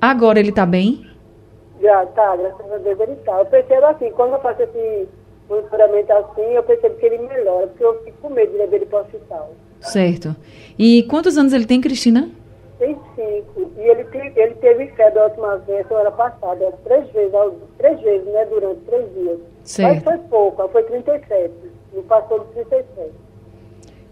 Agora 0.00 0.38
ele 0.38 0.50
está 0.50 0.64
bem? 0.64 1.04
Já 1.80 2.06
tá, 2.06 2.36
graças 2.36 2.72
a 2.72 2.78
Deus 2.78 3.00
ele 3.00 3.12
está. 3.12 3.38
Eu 3.38 3.46
percebo 3.46 3.86
assim, 3.86 4.10
quando 4.12 4.34
eu 4.34 4.40
faço 4.40 4.62
esse 4.62 5.08
monitoramento 5.48 6.12
assim, 6.12 6.52
eu 6.52 6.62
percebo 6.62 6.96
que 6.96 7.06
ele 7.06 7.18
melhora, 7.18 7.66
porque 7.68 7.84
eu 7.84 8.02
fico 8.04 8.18
com 8.22 8.30
medo 8.30 8.52
de 8.52 8.58
levar 8.58 8.76
ele 8.76 8.86
para 8.86 8.98
o 8.98 9.02
hospital. 9.02 9.50
Certo. 9.80 10.34
E 10.78 11.02
quantos 11.04 11.36
anos 11.36 11.52
ele 11.52 11.66
tem, 11.66 11.80
Cristina? 11.80 12.30
Tem 12.78 12.96
cinco. 13.14 13.70
E 13.76 13.80
ele, 13.80 14.06
ele 14.36 14.54
teve 14.54 14.86
febre 14.88 15.18
a 15.18 15.24
última 15.24 15.56
vez, 15.58 15.86
semana 15.88 16.10
passada, 16.10 16.72
três 16.84 17.10
vezes, 17.10 17.32
três 17.76 18.00
vezes, 18.00 18.26
né, 18.26 18.46
durante 18.46 18.80
três 18.82 19.12
dias. 19.14 19.38
Certo. 19.64 19.94
Mas 19.94 20.04
foi 20.04 20.28
pouco, 20.28 20.68
foi 20.68 20.82
37. 20.84 21.52
Não 21.94 22.02
passou 22.04 22.40
de 22.40 22.64
37. 22.64 23.10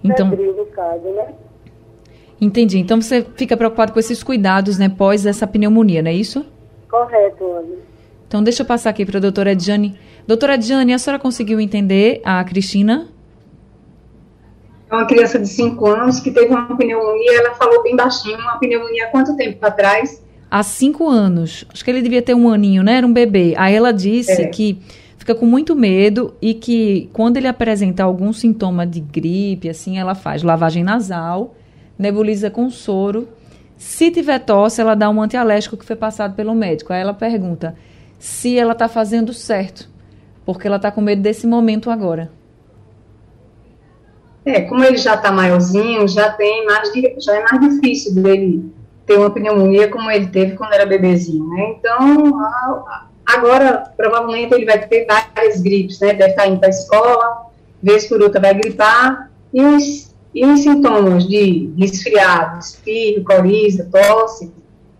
Então, 0.02 0.30
Febril, 0.30 0.54
no 0.54 0.66
caso, 0.66 1.04
né? 1.08 1.34
Entendi. 2.40 2.78
Então 2.78 3.00
você 3.00 3.24
fica 3.34 3.56
preocupado 3.56 3.92
com 3.92 3.98
esses 3.98 4.22
cuidados, 4.22 4.78
né, 4.78 4.88
pós 4.88 5.24
essa 5.24 5.46
pneumonia, 5.46 6.02
não 6.02 6.10
é 6.10 6.14
isso? 6.14 6.44
Correto, 6.88 7.44
Ana. 7.44 7.76
Então 8.28 8.42
deixa 8.42 8.62
eu 8.62 8.66
passar 8.66 8.90
aqui 8.90 9.06
para 9.06 9.18
a 9.18 9.20
doutora 9.20 9.52
Edjane. 9.52 9.98
Doutora 10.26 10.54
Edjane, 10.54 10.92
a 10.92 10.98
senhora 10.98 11.22
conseguiu 11.22 11.60
entender 11.60 12.20
a 12.24 12.42
Cristina? 12.44 13.08
Uma 14.96 15.06
criança 15.06 15.38
de 15.38 15.46
5 15.46 15.86
anos 15.86 16.20
que 16.20 16.30
teve 16.30 16.46
uma 16.46 16.74
pneumonia, 16.74 17.38
ela 17.38 17.54
falou 17.54 17.82
bem 17.82 17.94
baixinho, 17.94 18.38
uma 18.38 18.58
pneumonia 18.58 19.04
há 19.04 19.08
quanto 19.08 19.36
tempo 19.36 19.64
atrás? 19.64 20.22
Há 20.50 20.62
5 20.62 21.06
anos. 21.06 21.66
Acho 21.70 21.84
que 21.84 21.90
ele 21.90 22.00
devia 22.00 22.22
ter 22.22 22.34
um 22.34 22.48
aninho, 22.48 22.82
né? 22.82 22.96
Era 22.96 23.06
um 23.06 23.12
bebê. 23.12 23.52
Aí 23.58 23.74
ela 23.74 23.92
disse 23.92 24.42
É. 24.42 24.46
que 24.46 24.78
fica 25.18 25.34
com 25.34 25.44
muito 25.44 25.76
medo 25.76 26.34
e 26.40 26.54
que 26.54 27.10
quando 27.12 27.36
ele 27.36 27.46
apresentar 27.46 28.04
algum 28.04 28.32
sintoma 28.32 28.86
de 28.86 29.00
gripe, 29.00 29.68
assim, 29.68 29.98
ela 29.98 30.14
faz 30.14 30.42
lavagem 30.42 30.82
nasal, 30.82 31.54
nebuliza 31.98 32.48
com 32.50 32.70
soro. 32.70 33.28
Se 33.76 34.10
tiver 34.10 34.38
tosse, 34.38 34.80
ela 34.80 34.94
dá 34.94 35.10
um 35.10 35.20
antialérgico 35.20 35.76
que 35.76 35.84
foi 35.84 35.96
passado 35.96 36.34
pelo 36.34 36.54
médico. 36.54 36.92
Aí 36.92 37.02
ela 37.02 37.12
pergunta 37.12 37.76
se 38.18 38.58
ela 38.58 38.72
está 38.72 38.88
fazendo 38.88 39.34
certo, 39.34 39.90
porque 40.46 40.66
ela 40.66 40.76
está 40.76 40.90
com 40.90 41.02
medo 41.02 41.20
desse 41.20 41.46
momento 41.46 41.90
agora. 41.90 42.30
É, 44.46 44.60
como 44.60 44.84
ele 44.84 44.96
já 44.96 45.16
está 45.16 45.32
maiorzinho, 45.32 46.06
já 46.06 46.30
tem 46.30 46.64
mais, 46.64 46.88
já 47.18 47.34
é 47.34 47.42
mais 47.42 47.60
difícil 47.60 48.14
dele 48.14 48.72
ter 49.04 49.18
uma 49.18 49.28
pneumonia 49.28 49.88
como 49.88 50.08
ele 50.08 50.28
teve 50.28 50.54
quando 50.56 50.72
era 50.72 50.86
bebezinho, 50.86 51.48
né? 51.48 51.74
Então, 51.76 52.32
agora, 53.26 53.92
provavelmente 53.96 54.54
ele 54.54 54.64
vai 54.64 54.86
ter 54.86 55.04
várias 55.04 55.60
gripes, 55.60 55.98
né? 55.98 56.14
Deve 56.14 56.30
estar 56.30 56.46
indo 56.46 56.60
para 56.60 56.68
a 56.68 56.70
escola, 56.70 57.46
vez 57.82 58.06
por 58.06 58.22
outra 58.22 58.40
vai 58.40 58.54
gripar, 58.54 59.30
e 59.52 59.60
os, 59.60 60.14
e 60.32 60.46
os 60.46 60.60
sintomas 60.60 61.26
de 61.26 61.72
resfriado, 61.76 62.60
espirro, 62.60 63.24
coriza, 63.24 63.88
tosse, 63.90 64.52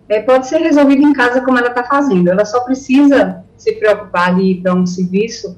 é, 0.08 0.22
pode 0.22 0.48
ser 0.48 0.58
resolvido 0.58 1.02
em 1.02 1.12
casa 1.12 1.40
como 1.40 1.58
ela 1.58 1.68
está 1.68 1.84
fazendo. 1.84 2.28
Ela 2.28 2.44
só 2.44 2.60
precisa 2.64 3.44
se 3.56 3.72
preocupar 3.74 4.34
de 4.34 4.42
ir 4.42 4.62
para 4.62 4.74
um 4.74 4.86
serviço 4.86 5.56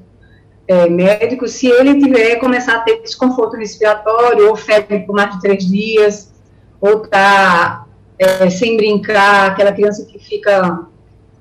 é, 0.69 0.87
médico 0.87 1.47
se 1.47 1.67
ele 1.67 1.99
tiver 1.99 2.35
começar 2.35 2.75
a 2.75 2.79
ter 2.81 3.01
desconforto 3.01 3.57
respiratório 3.57 4.49
ou 4.49 4.55
febre 4.55 4.99
por 4.99 5.15
mais 5.15 5.33
de 5.33 5.41
três 5.41 5.65
dias 5.65 6.31
ou 6.79 6.99
tá 6.99 7.85
é, 8.19 8.47
sem 8.51 8.77
brincar, 8.77 9.49
aquela 9.49 9.71
criança 9.71 10.05
que 10.05 10.19
fica 10.19 10.85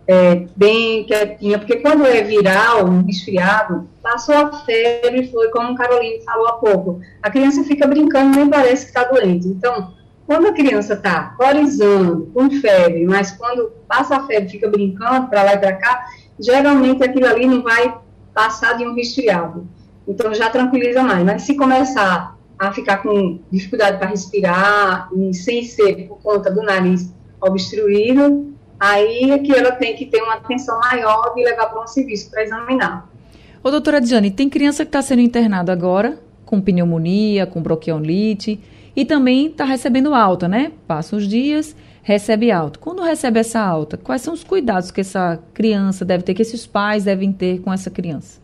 é, 0.06 0.46
bem 0.56 1.04
quietinha, 1.04 1.58
porque 1.58 1.76
quando 1.76 2.06
é 2.06 2.22
viral, 2.22 2.86
um 2.86 3.04
resfriado, 3.04 3.86
passou 4.02 4.34
a 4.34 4.52
febre, 4.64 5.30
foi 5.30 5.50
como 5.50 5.72
o 5.72 5.76
Caroline 5.76 6.24
falou 6.24 6.48
há 6.48 6.52
pouco, 6.54 7.00
a 7.22 7.30
criança 7.30 7.62
fica 7.64 7.86
brincando, 7.86 8.38
nem 8.38 8.48
parece 8.48 8.86
que 8.86 8.98
está 8.98 9.04
doente. 9.04 9.46
Então, 9.46 9.92
quando 10.26 10.46
a 10.46 10.52
criança 10.52 10.94
está 10.94 11.34
corizando, 11.36 12.30
com 12.32 12.50
febre, 12.50 13.04
mas 13.04 13.32
quando 13.32 13.72
passa 13.86 14.16
a 14.16 14.26
febre, 14.26 14.48
fica 14.48 14.70
brincando 14.70 15.28
para 15.28 15.42
lá 15.42 15.52
e 15.52 15.58
para 15.58 15.74
cá, 15.74 16.06
geralmente 16.40 17.04
aquilo 17.04 17.26
ali 17.26 17.46
não 17.46 17.62
vai 17.62 17.94
passar 18.38 18.74
de 18.74 18.87
um 18.87 18.94
resfriado. 18.94 19.66
Então 20.07 20.33
já 20.33 20.48
tranquiliza 20.48 21.03
mais. 21.03 21.24
Mas 21.24 21.42
se 21.42 21.57
começar 21.57 22.38
a 22.57 22.72
ficar 22.72 22.98
com 22.98 23.40
dificuldade 23.51 23.98
para 23.98 24.07
respirar 24.07 25.09
e 25.12 25.35
sem 25.35 25.64
ser 25.64 26.07
por 26.07 26.20
conta 26.22 26.48
do 26.48 26.62
nariz 26.62 27.12
obstruído, 27.40 28.55
aí 28.79 29.33
é 29.33 29.38
que 29.40 29.53
ela 29.53 29.72
tem 29.72 29.96
que 29.96 30.07
ter 30.07 30.22
uma 30.22 30.35
atenção 30.35 30.79
maior 30.79 31.35
de 31.35 31.42
levar 31.42 31.66
para 31.66 31.83
um 31.83 31.87
serviço 31.88 32.31
para 32.31 32.44
examinar. 32.44 33.11
Ô, 33.61 33.72
doutora 33.72 34.01
Diane, 34.01 34.31
tem 34.31 34.48
criança 34.48 34.85
que 34.85 34.88
está 34.88 35.03
sendo 35.03 35.20
internada 35.20 35.72
agora 35.72 36.20
com 36.46 36.61
pneumonia, 36.61 37.44
com 37.44 37.61
bronquiolite 37.61 38.61
e 38.94 39.05
também 39.05 39.48
está 39.48 39.64
recebendo 39.64 40.14
alta, 40.14 40.46
né? 40.46 40.70
Passa 40.87 41.16
os 41.16 41.27
dias, 41.27 41.74
recebe 42.08 42.50
alta. 42.50 42.78
Quando 42.78 43.02
recebe 43.02 43.38
essa 43.38 43.60
alta, 43.60 43.98
quais 43.98 44.22
são 44.22 44.32
os 44.32 44.42
cuidados 44.42 44.90
que 44.90 45.02
essa 45.02 45.38
criança 45.52 46.06
deve 46.06 46.24
ter, 46.24 46.32
que 46.32 46.40
esses 46.40 46.66
pais 46.66 47.04
devem 47.04 47.30
ter 47.30 47.60
com 47.60 47.70
essa 47.70 47.90
criança? 47.90 48.40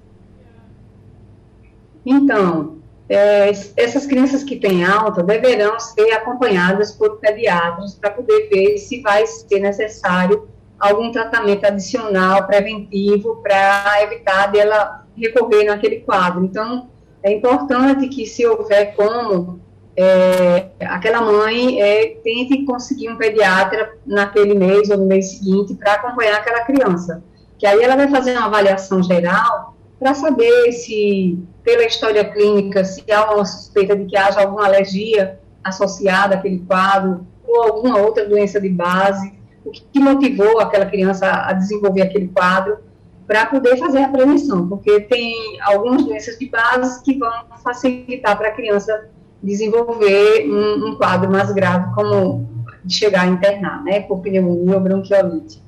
Então, 2.05 2.77
é, 3.09 3.49
essas 3.75 4.05
crianças 4.05 4.45
que 4.45 4.57
têm 4.57 4.85
alta 4.85 5.23
deverão 5.23 5.81
ser 5.81 6.13
acompanhadas 6.13 6.93
por 6.93 7.17
pediatras 7.17 7.95
para 7.95 8.11
poder 8.11 8.51
ver 8.51 8.77
se 8.77 9.01
vai 9.01 9.27
ser 9.27 9.61
necessário 9.61 10.47
algum 10.79 11.11
tratamento 11.11 11.65
adicional, 11.65 12.47
preventivo, 12.47 13.37
para 13.37 14.03
evitar 14.03 14.49
dela 14.49 15.07
recorrer 15.17 15.65
naquele 15.65 16.01
quadro. 16.01 16.45
Então, 16.45 16.91
é 17.23 17.33
importante 17.33 18.09
que, 18.09 18.27
se 18.27 18.47
houver 18.47 18.95
como, 18.95 19.59
é, 19.97 20.71
aquela 20.81 21.21
mãe 21.21 21.81
é, 21.81 22.17
tente 22.23 22.65
conseguir 22.65 23.11
um 23.11 23.17
pediatra 23.17 23.97
naquele 24.05 24.55
mês 24.55 24.91
ou 24.91 24.99
no 24.99 25.07
mês 25.07 25.31
seguinte 25.31 25.75
para 25.75 25.95
acompanhar 25.95 26.37
aquela 26.37 26.65
criança. 26.65 27.23
Que 27.59 27.67
aí 27.67 27.83
ela 27.83 27.97
vai 27.97 28.09
fazer 28.09 28.37
uma 28.37 28.47
avaliação 28.47 29.03
geral 29.03 29.75
para 29.99 30.15
saber 30.15 30.73
se, 30.73 31.39
pela 31.63 31.85
história 31.85 32.25
clínica, 32.25 32.85
se 32.85 33.05
há 33.11 33.33
uma 33.33 33.45
suspeita 33.45 33.97
de 33.97 34.05
que 34.07 34.17
haja 34.17 34.41
alguma 34.41 34.67
alergia 34.67 35.39
associada 35.63 36.35
àquele 36.35 36.59
quadro 36.61 37.27
ou 37.47 37.63
alguma 37.63 37.99
outra 37.99 38.29
doença 38.29 38.61
de 38.61 38.69
base, 38.69 39.33
o 39.65 39.71
que 39.71 39.99
motivou 40.01 40.61
aquela 40.61 40.87
criança 40.87 41.27
a 41.27 41.53
desenvolver 41.53 42.03
aquele 42.03 42.29
quadro 42.29 42.79
para 43.27 43.47
poder 43.47 43.79
fazer 43.79 44.03
a 44.03 44.09
prevenção, 44.09 44.69
porque 44.69 45.01
tem 45.01 45.59
algumas 45.63 46.05
doenças 46.05 46.39
de 46.39 46.47
base 46.51 47.03
que 47.03 47.19
vão 47.19 47.31
facilitar 47.63 48.37
para 48.37 48.49
a 48.49 48.53
criança 48.53 49.09
desenvolver 49.45 50.49
um, 50.49 50.89
um, 50.89 50.97
quadro 50.97 51.31
mais 51.31 51.53
grave, 51.53 51.95
como 51.95 52.49
chegar 52.89 53.23
a 53.23 53.27
internar, 53.27 53.83
né, 53.85 54.01
por 54.01 54.21
pneumonia 54.21 54.75
ou 54.75 54.81
bronquiolite. 54.81 55.63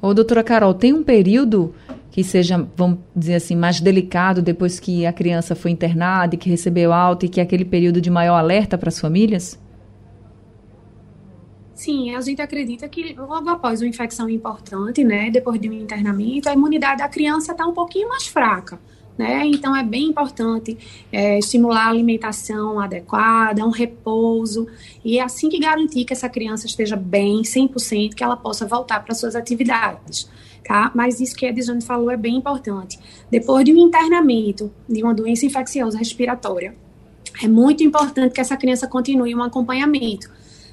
Ô, 0.00 0.14
doutora 0.14 0.44
Carol, 0.44 0.74
tem 0.74 0.92
um 0.92 1.02
período 1.02 1.74
que 2.10 2.22
seja, 2.22 2.66
vamos 2.76 3.00
dizer 3.14 3.34
assim, 3.34 3.56
mais 3.56 3.80
delicado 3.80 4.40
depois 4.40 4.80
que 4.80 5.04
a 5.04 5.12
criança 5.12 5.54
foi 5.54 5.70
internada 5.70 6.34
e 6.34 6.38
que 6.38 6.48
recebeu 6.48 6.92
alta 6.92 7.26
e 7.26 7.28
que 7.28 7.40
é 7.40 7.42
aquele 7.42 7.64
período 7.64 8.00
de 8.00 8.10
maior 8.10 8.36
alerta 8.36 8.78
para 8.78 8.88
as 8.88 8.98
famílias? 8.98 9.58
Sim, 11.74 12.14
a 12.14 12.20
gente 12.20 12.42
acredita 12.42 12.88
que 12.88 13.14
logo 13.16 13.48
após 13.48 13.80
uma 13.80 13.88
infecção 13.88 14.28
importante, 14.28 15.04
né, 15.04 15.30
depois 15.30 15.60
de 15.60 15.68
um 15.68 15.72
internamento, 15.72 16.48
a 16.48 16.52
imunidade 16.52 16.98
da 16.98 17.08
criança 17.08 17.52
está 17.52 17.64
um 17.66 17.72
pouquinho 17.72 18.08
mais 18.08 18.26
fraca. 18.26 18.80
Né? 19.18 19.46
Então 19.46 19.74
é 19.74 19.82
bem 19.82 20.04
importante 20.04 20.78
é, 21.10 21.40
estimular 21.40 21.86
a 21.86 21.90
alimentação 21.90 22.78
adequada, 22.78 23.66
um 23.66 23.70
repouso, 23.70 24.68
e 25.04 25.18
é 25.18 25.22
assim 25.22 25.48
que 25.48 25.58
garantir 25.58 26.04
que 26.04 26.12
essa 26.12 26.28
criança 26.28 26.66
esteja 26.66 26.94
bem, 26.94 27.42
100%, 27.42 28.14
que 28.14 28.22
ela 28.22 28.36
possa 28.36 28.64
voltar 28.64 29.04
para 29.04 29.16
suas 29.16 29.34
atividades. 29.34 30.30
Tá? 30.64 30.92
Mas 30.94 31.20
isso 31.20 31.34
que 31.34 31.46
a 31.46 31.48
Edjane 31.48 31.82
falou 31.82 32.10
é 32.10 32.16
bem 32.16 32.36
importante. 32.36 32.98
Depois 33.28 33.64
de 33.64 33.72
um 33.72 33.78
internamento 33.78 34.70
de 34.88 35.02
uma 35.02 35.14
doença 35.14 35.44
infecciosa 35.44 35.98
respiratória, 35.98 36.76
é 37.42 37.48
muito 37.48 37.82
importante 37.82 38.32
que 38.34 38.40
essa 38.40 38.56
criança 38.56 38.86
continue 38.86 39.34
um 39.34 39.42
acompanhamento 39.42 40.30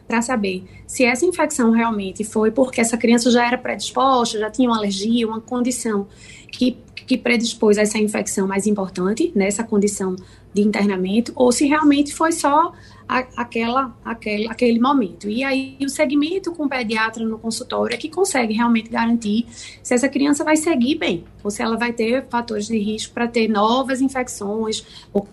para 0.08 0.22
saber 0.22 0.66
se 0.86 1.04
essa 1.04 1.26
infecção 1.26 1.72
realmente 1.72 2.24
foi 2.24 2.52
porque 2.52 2.80
essa 2.80 2.98
criança 2.98 3.32
já 3.32 3.48
era 3.48 3.58
predisposta, 3.58 4.38
já 4.38 4.52
tinha 4.52 4.70
uma 4.70 4.78
alergia, 4.78 5.28
uma 5.28 5.42
condição 5.42 6.08
que, 6.52 6.78
que 7.06 7.18
predispôs 7.18 7.78
a 7.78 7.82
essa 7.82 7.98
infecção 7.98 8.48
mais 8.48 8.65
importante, 8.65 9.32
nessa 9.36 9.63
condição 9.63 10.15
de 10.54 10.62
internamento, 10.62 11.32
ou 11.36 11.52
se 11.52 11.68
realmente 11.68 12.13
foi 12.13 12.32
só 12.32 12.74
a, 13.08 13.20
aquela, 13.38 13.96
aquele, 14.04 14.48
aquele 14.48 14.80
momento. 14.80 15.30
E 15.30 15.44
aí 15.44 15.78
o 15.82 15.89
segmento 15.89 16.52
com 16.54 16.65
o 16.65 16.70
pediatra 16.70 17.26
no 17.26 17.38
consultório 17.38 17.94
é 17.94 17.98
que 17.98 18.10
consegue 18.10 18.54
realmente 18.54 18.89
garantir 18.89 19.46
se 19.84 19.94
essa 19.94 20.10
criança 20.10 20.44
vai 20.44 20.56
seguir 20.56 20.96
bem, 20.96 21.24
ou 21.44 21.52
se 21.52 21.62
ela 21.62 21.78
vai 21.78 21.94
ter 21.94 22.26
fatores 22.30 22.68
de 22.68 22.78
risco 22.78 23.13
para 23.13 23.28
ter 23.28 23.48
novas 23.48 24.02
infecções, 24.02 24.86
ou 25.13 25.28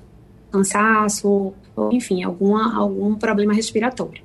cansaço, 0.50 1.26
ou, 1.28 1.54
ou 1.74 1.92
enfim, 1.92 2.22
alguma, 2.22 2.76
algum 2.76 3.14
problema 3.14 3.54
respiratório. 3.54 4.22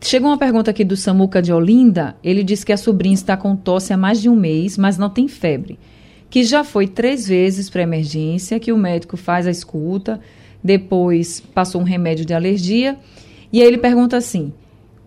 Chegou 0.00 0.30
uma 0.30 0.38
pergunta 0.38 0.70
aqui 0.70 0.84
do 0.84 0.96
Samuca 0.96 1.40
de 1.40 1.52
Olinda. 1.52 2.16
Ele 2.22 2.44
diz 2.44 2.62
que 2.62 2.72
a 2.72 2.76
sobrinha 2.76 3.14
está 3.14 3.36
com 3.36 3.56
tosse 3.56 3.92
há 3.92 3.96
mais 3.96 4.20
de 4.20 4.28
um 4.28 4.36
mês, 4.36 4.76
mas 4.76 4.98
não 4.98 5.08
tem 5.08 5.26
febre. 5.26 5.78
Que 6.28 6.42
já 6.44 6.64
foi 6.64 6.86
três 6.86 7.26
vezes 7.28 7.70
para 7.70 7.82
emergência, 7.82 8.58
que 8.58 8.72
o 8.72 8.76
médico 8.76 9.16
faz 9.16 9.46
a 9.46 9.50
escuta, 9.50 10.20
depois 10.62 11.40
passou 11.40 11.80
um 11.80 11.84
remédio 11.84 12.24
de 12.24 12.34
alergia. 12.34 12.98
E 13.52 13.60
aí 13.62 13.66
ele 13.66 13.78
pergunta 13.78 14.16
assim: 14.16 14.52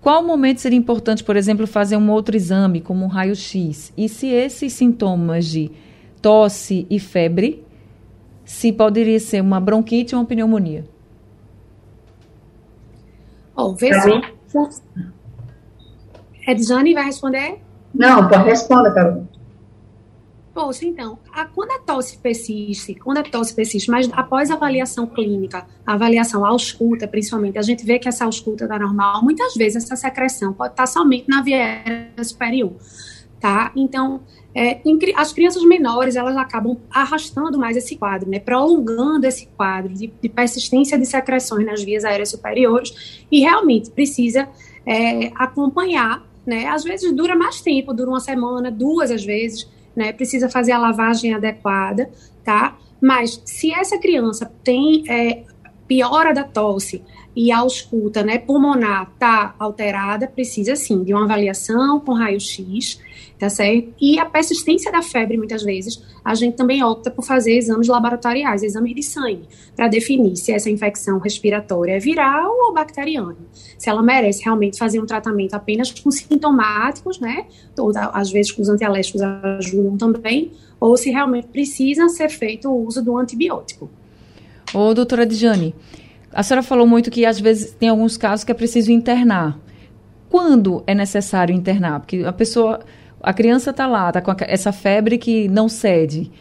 qual 0.01 0.23
momento 0.23 0.59
seria 0.59 0.77
importante, 0.77 1.23
por 1.23 1.35
exemplo, 1.35 1.67
fazer 1.67 1.97
um 1.97 2.09
outro 2.09 2.35
exame, 2.35 2.79
como 2.79 3.03
um 3.03 3.07
raio-x? 3.07 3.91
E 3.97 4.07
se 4.07 4.27
esses 4.27 4.71
sintomas 4.73 5.45
de 5.45 5.71
tosse 6.21 6.87
e 6.89 6.99
febre, 6.99 7.65
se 8.45 8.71
poderia 8.71 9.19
ser 9.19 9.41
uma 9.41 9.59
bronquite 9.59 10.15
ou 10.15 10.21
uma 10.21 10.27
pneumonia? 10.27 10.85
Vê 13.77 13.93
se 13.93 14.81
Edjane 16.47 16.93
vai 16.93 17.05
responder? 17.05 17.59
Não, 17.93 18.27
pode 18.27 18.45
responder, 18.45 18.93
Carol. 18.93 19.27
Poxa, 20.53 20.85
então, 20.85 21.19
a, 21.31 21.45
quando 21.45 21.71
a 21.71 21.79
tosse 21.79 22.17
persiste, 22.17 22.95
quando 22.95 23.19
a 23.19 23.23
tosse 23.23 23.53
persiste, 23.53 23.89
mas 23.89 24.09
após 24.11 24.49
a 24.49 24.55
avaliação 24.55 25.05
clínica, 25.05 25.65
a 25.85 25.93
avaliação 25.93 26.45
ausculta, 26.45 27.07
principalmente, 27.07 27.57
a 27.57 27.61
gente 27.61 27.85
vê 27.85 27.99
que 27.99 28.07
essa 28.07 28.25
ausculta 28.25 28.63
está 28.63 28.79
normal, 28.79 29.23
muitas 29.23 29.53
vezes 29.53 29.83
essa 29.83 29.95
secreção 29.95 30.51
pode 30.51 30.73
estar 30.73 30.87
somente 30.87 31.29
na 31.29 31.41
via 31.41 31.83
superior, 32.23 32.73
tá? 33.39 33.71
Então, 33.75 34.21
é, 34.53 34.81
as 35.15 35.31
crianças 35.31 35.63
menores, 35.63 36.15
elas 36.15 36.35
acabam 36.35 36.77
arrastando 36.89 37.59
mais 37.59 37.77
esse 37.77 37.95
quadro, 37.95 38.29
né, 38.29 38.39
prolongando 38.39 39.27
esse 39.27 39.45
quadro 39.55 39.93
de, 39.93 40.11
de 40.21 40.29
persistência 40.29 40.97
de 40.97 41.05
secreções 41.05 41.65
nas 41.65 41.83
vias 41.83 42.03
aéreas 42.03 42.29
superiores 42.29 43.25
e 43.31 43.41
realmente 43.41 43.91
precisa 43.91 44.49
é, 44.85 45.27
acompanhar, 45.35 46.27
né, 46.45 46.65
às 46.67 46.83
vezes 46.83 47.13
dura 47.13 47.35
mais 47.35 47.61
tempo, 47.61 47.93
dura 47.93 48.09
uma 48.09 48.19
semana, 48.19 48.71
duas 48.71 49.11
às 49.11 49.23
vezes, 49.23 49.67
né, 49.99 50.13
precisa 50.13 50.49
fazer 50.49 50.71
a 50.71 50.77
lavagem 50.77 51.33
adequada, 51.33 52.09
tá, 52.41 52.77
mas 53.01 53.41
se 53.43 53.73
essa 53.73 53.99
criança 53.99 54.49
tem 54.63 55.03
é, 55.09 55.43
piora 55.85 56.33
da 56.33 56.45
tosse 56.45 57.03
e 57.35 57.51
a 57.51 57.59
ausculta 57.59 58.23
né, 58.23 58.37
pulmonar 58.37 59.11
está 59.13 59.55
alterada, 59.57 60.27
precisa 60.27 60.75
sim 60.75 61.03
de 61.03 61.13
uma 61.13 61.25
avaliação 61.25 61.99
com 61.99 62.13
raio-x, 62.13 62.99
tá 63.37 63.49
certo? 63.49 63.93
E 64.01 64.19
a 64.19 64.25
persistência 64.25 64.91
da 64.91 65.01
febre, 65.01 65.37
muitas 65.37 65.63
vezes, 65.63 66.03
a 66.23 66.35
gente 66.35 66.57
também 66.57 66.83
opta 66.83 67.09
por 67.09 67.23
fazer 67.23 67.55
exames 67.55 67.87
laboratoriais, 67.87 68.63
exames 68.63 68.93
de 68.93 69.03
sangue, 69.03 69.47
para 69.75 69.87
definir 69.87 70.35
se 70.35 70.51
essa 70.51 70.69
infecção 70.69 71.19
respiratória 71.19 71.93
é 71.93 71.99
viral 71.99 72.51
ou 72.51 72.73
bacteriana. 72.73 73.37
Se 73.77 73.89
ela 73.89 74.03
merece 74.03 74.43
realmente 74.43 74.77
fazer 74.77 74.99
um 74.99 75.05
tratamento 75.05 75.53
apenas 75.53 75.91
com 75.91 76.11
sintomáticos, 76.11 77.19
né? 77.19 77.45
Ou, 77.77 77.91
às 78.13 78.29
vezes 78.31 78.57
os 78.57 78.67
antialérgicos 78.67 79.21
ajudam 79.21 79.97
também, 79.97 80.51
ou 80.79 80.97
se 80.97 81.09
realmente 81.09 81.47
precisa 81.47 82.09
ser 82.09 82.29
feito 82.29 82.69
o 82.69 82.85
uso 82.85 83.03
do 83.03 83.17
antibiótico. 83.17 83.89
Ô, 84.73 84.93
doutora 84.93 85.25
Dijane, 85.25 85.73
a 86.33 86.43
senhora 86.43 86.63
falou 86.63 86.87
muito 86.87 87.09
que 87.09 87.25
às 87.25 87.39
vezes 87.39 87.71
tem 87.71 87.89
alguns 87.89 88.17
casos 88.17 88.43
que 88.43 88.51
é 88.51 88.55
preciso 88.55 88.91
internar. 88.91 89.57
Quando 90.29 90.83
é 90.85 90.93
necessário 90.93 91.53
internar? 91.53 92.01
Porque 92.01 92.23
a 92.25 92.31
pessoa 92.31 92.81
a 93.21 93.33
criança 93.33 93.71
está 93.71 93.85
lá, 93.85 94.07
está 94.09 94.21
com 94.21 94.33
essa 94.41 94.71
febre 94.71 95.17
que 95.17 95.47
não 95.47 95.67
cede. 95.67 96.31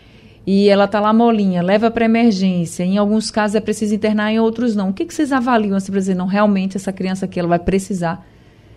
E 0.47 0.69
ela 0.69 0.85
está 0.85 0.99
lá 0.99 1.13
molinha, 1.13 1.63
leva 1.63 1.91
para 1.91 2.07
emergência. 2.07 2.83
Em 2.83 2.97
alguns 2.97 3.31
casos 3.31 3.55
é 3.55 3.61
preciso 3.61 3.95
internar, 3.95 4.33
em 4.33 4.41
outros 4.41 4.75
não. 4.75 4.91
O 4.91 4.93
que, 4.93 5.05
que 5.05 5.13
vocês 5.13 5.31
avaliam 5.31 5.77
assim, 5.77 5.91
para 5.91 6.01
dizer, 6.01 6.15
não, 6.15 6.27
realmente 6.27 6.77
essa 6.77 6.93
criança 6.93 7.27
aqui 7.27 7.39
ela 7.39 7.49
vai 7.49 7.59
precisar 7.59 8.27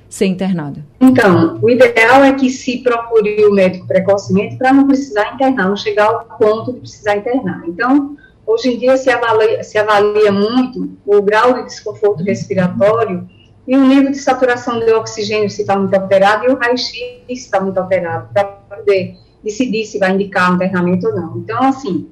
ser 0.09 0.25
internada? 0.25 0.83
Então, 0.99 1.59
o 1.61 1.69
ideal 1.69 2.25
é 2.25 2.33
que 2.33 2.49
se 2.49 2.79
procure 2.79 3.45
o 3.45 3.53
médico 3.53 3.87
precocemente 3.87 4.57
para 4.57 4.73
não 4.73 4.85
precisar 4.85 5.33
internar, 5.33 5.69
não 5.69 5.77
chegar 5.77 6.07
ao 6.07 6.25
ponto 6.37 6.73
de 6.73 6.79
precisar 6.79 7.15
internar. 7.15 7.63
Então, 7.65 8.17
hoje 8.45 8.73
em 8.73 8.77
dia 8.77 8.97
se 8.97 9.09
avalia, 9.09 9.63
se 9.63 9.77
avalia 9.77 10.31
muito 10.31 10.97
o 11.05 11.21
grau 11.21 11.53
de 11.53 11.65
desconforto 11.65 12.23
respiratório 12.23 13.27
e 13.67 13.75
o 13.75 13.81
nível 13.81 14.11
de 14.11 14.17
saturação 14.17 14.79
de 14.79 14.91
oxigênio 14.91 15.49
se 15.49 15.61
está 15.61 15.77
muito 15.77 15.93
alterado 15.93 16.45
e 16.45 16.49
o 16.49 16.57
raio-x 16.57 17.23
está 17.29 17.59
muito 17.59 17.77
alterado, 17.77 18.29
para 18.33 18.43
poder 18.45 19.15
decidir 19.43 19.85
se 19.85 19.97
vai 19.97 20.11
indicar 20.11 20.51
um 20.51 20.55
internamento 20.55 21.07
ou 21.07 21.15
não. 21.15 21.37
Então, 21.37 21.63
assim, 21.63 22.09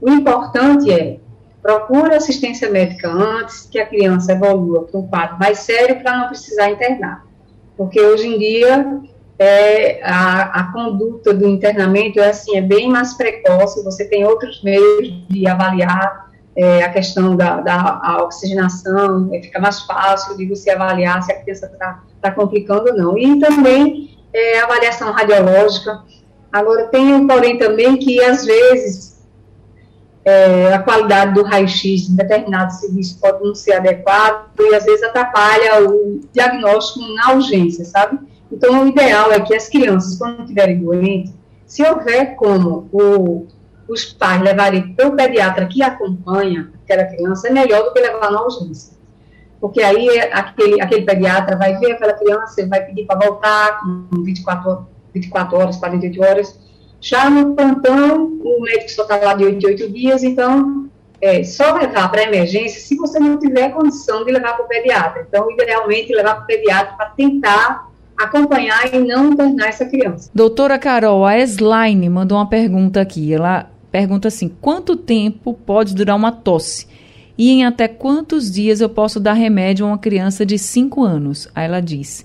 o 0.00 0.10
importante 0.10 0.90
é 0.92 1.18
procure 1.62 2.14
assistência 2.14 2.70
médica 2.70 3.10
antes 3.10 3.66
que 3.70 3.78
a 3.78 3.86
criança 3.86 4.32
evolua 4.32 4.84
para 4.84 5.00
um 5.00 5.06
quadro 5.06 5.38
mais 5.38 5.58
sério 5.58 6.02
para 6.02 6.16
não 6.16 6.28
precisar 6.28 6.70
internar. 6.70 7.26
Porque 7.76 8.00
hoje 8.00 8.26
em 8.26 8.38
dia 8.38 9.00
é, 9.40 10.02
a, 10.02 10.60
a, 10.60 10.64
conduta 10.70 11.32
do 11.32 11.48
internamento 11.48 12.20
é 12.20 12.28
assim, 12.28 12.58
é 12.58 12.60
bem 12.60 12.90
mais 12.90 13.14
precoce, 13.14 13.82
você 13.82 14.04
tem 14.04 14.22
outros 14.22 14.62
meios 14.62 15.26
de 15.30 15.46
avaliar 15.46 16.30
é, 16.54 16.82
a 16.82 16.92
questão 16.92 17.34
da, 17.34 17.58
da 17.62 18.22
oxigenação, 18.22 19.30
é, 19.32 19.40
fica 19.40 19.58
mais 19.58 19.80
fácil 19.80 20.36
de 20.36 20.44
você 20.44 20.70
avaliar 20.70 21.22
se 21.22 21.32
a 21.32 21.40
criança 21.40 21.70
está 21.72 22.02
tá 22.20 22.30
complicando 22.32 22.90
ou 22.90 22.94
não. 22.94 23.16
E 23.16 23.40
também 23.40 24.18
é, 24.30 24.60
avaliação 24.60 25.10
radiológica. 25.10 26.02
Agora, 26.52 26.88
tem 26.88 27.26
porém 27.26 27.56
também 27.56 27.96
que, 27.96 28.22
às 28.22 28.44
vezes, 28.44 29.24
é, 30.22 30.74
a 30.74 30.80
qualidade 30.80 31.32
do 31.32 31.44
raio-x 31.44 32.10
em 32.10 32.14
determinado 32.14 32.74
serviço 32.74 33.18
pode 33.18 33.42
não 33.42 33.54
ser 33.54 33.72
adequado 33.72 34.50
e, 34.58 34.74
às 34.74 34.84
vezes, 34.84 35.02
atrapalha 35.02 35.88
o 35.88 36.20
diagnóstico 36.30 37.00
na 37.14 37.32
urgência, 37.32 37.86
sabe? 37.86 38.18
Então, 38.50 38.82
o 38.82 38.88
ideal 38.88 39.30
é 39.32 39.40
que 39.40 39.54
as 39.54 39.68
crianças, 39.68 40.18
quando 40.18 40.40
estiverem 40.42 40.78
doentes, 40.78 41.32
se 41.66 41.82
houver 41.84 42.34
como 42.34 42.88
o, 42.92 43.46
os 43.88 44.04
pais 44.06 44.42
levarem 44.42 44.92
para 44.94 45.08
o 45.08 45.14
pediatra 45.14 45.66
que 45.66 45.82
acompanha 45.82 46.72
aquela 46.82 47.04
criança, 47.04 47.48
é 47.48 47.52
melhor 47.52 47.84
do 47.84 47.92
que 47.92 48.00
levar 48.00 48.30
na 48.30 48.42
urgência. 48.42 48.98
Porque 49.60 49.82
aí 49.82 50.18
aquele, 50.32 50.80
aquele 50.80 51.02
pediatra 51.02 51.56
vai 51.56 51.76
ver 51.78 51.92
aquela 51.92 52.14
criança, 52.14 52.66
vai 52.66 52.84
pedir 52.84 53.06
para 53.06 53.18
voltar 53.18 53.80
com 53.80 54.22
24, 54.22 54.86
24 55.14 55.56
horas, 55.58 55.76
48 55.76 56.22
horas. 56.22 56.58
Já 57.00 57.30
no 57.30 57.54
plantão, 57.54 58.24
o 58.42 58.62
médico 58.62 58.90
só 58.90 59.02
está 59.02 59.16
lá 59.16 59.34
de 59.34 59.44
8 59.44 59.64
em 59.64 59.70
8 59.70 59.92
dias, 59.92 60.22
então 60.22 60.90
é, 61.20 61.44
só 61.44 61.74
levar 61.74 62.10
para 62.10 62.22
emergência 62.22 62.80
se 62.80 62.96
você 62.96 63.20
não 63.20 63.38
tiver 63.38 63.70
condição 63.70 64.24
de 64.24 64.32
levar 64.32 64.54
para 64.54 64.64
o 64.64 64.68
pediatra. 64.68 65.26
Então, 65.28 65.50
idealmente, 65.50 66.14
levar 66.14 66.36
para 66.36 66.44
o 66.44 66.46
pediatra 66.46 66.96
para 66.96 67.10
tentar 67.10 67.89
acompanhar 68.24 68.92
e 68.92 68.98
não 68.98 69.32
internar 69.32 69.68
essa 69.68 69.86
criança. 69.86 70.30
Doutora 70.34 70.78
Carol, 70.78 71.24
a 71.24 71.38
Slaine 71.38 72.08
mandou 72.08 72.38
uma 72.38 72.48
pergunta 72.48 73.00
aqui. 73.00 73.32
Ela 73.32 73.70
pergunta 73.90 74.28
assim: 74.28 74.48
quanto 74.60 74.96
tempo 74.96 75.54
pode 75.54 75.94
durar 75.94 76.16
uma 76.16 76.32
tosse? 76.32 76.86
E 77.36 77.50
em 77.50 77.64
até 77.64 77.88
quantos 77.88 78.50
dias 78.50 78.80
eu 78.80 78.88
posso 78.88 79.18
dar 79.18 79.32
remédio 79.32 79.86
a 79.86 79.88
uma 79.88 79.98
criança 79.98 80.44
de 80.44 80.58
5 80.58 81.02
anos? 81.02 81.48
Aí 81.54 81.64
ela 81.64 81.80
diz: 81.80 82.24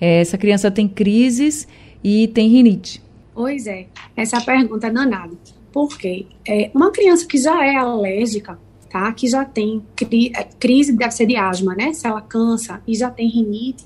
é, 0.00 0.20
essa 0.20 0.36
criança 0.36 0.70
tem 0.70 0.88
crises 0.88 1.66
e 2.02 2.28
tem 2.28 2.48
rinite. 2.48 3.02
Pois 3.34 3.66
é, 3.66 3.86
essa 4.16 4.40
pergunta 4.40 4.86
é 4.86 4.90
danada. 4.90 5.36
Por 5.72 5.96
quê? 5.98 6.26
É, 6.46 6.70
uma 6.74 6.90
criança 6.90 7.26
que 7.26 7.36
já 7.36 7.64
é 7.64 7.76
alérgica, 7.76 8.58
tá? 8.90 9.12
Que 9.12 9.28
já 9.28 9.44
tem 9.44 9.82
cri 9.94 10.32
é, 10.34 10.42
crise, 10.58 10.96
deve 10.96 11.10
ser 11.12 11.26
de 11.26 11.36
asma, 11.36 11.74
né? 11.74 11.92
Se 11.92 12.06
ela 12.06 12.20
cansa 12.20 12.80
e 12.86 12.94
já 12.94 13.10
tem 13.10 13.28
rinite, 13.28 13.84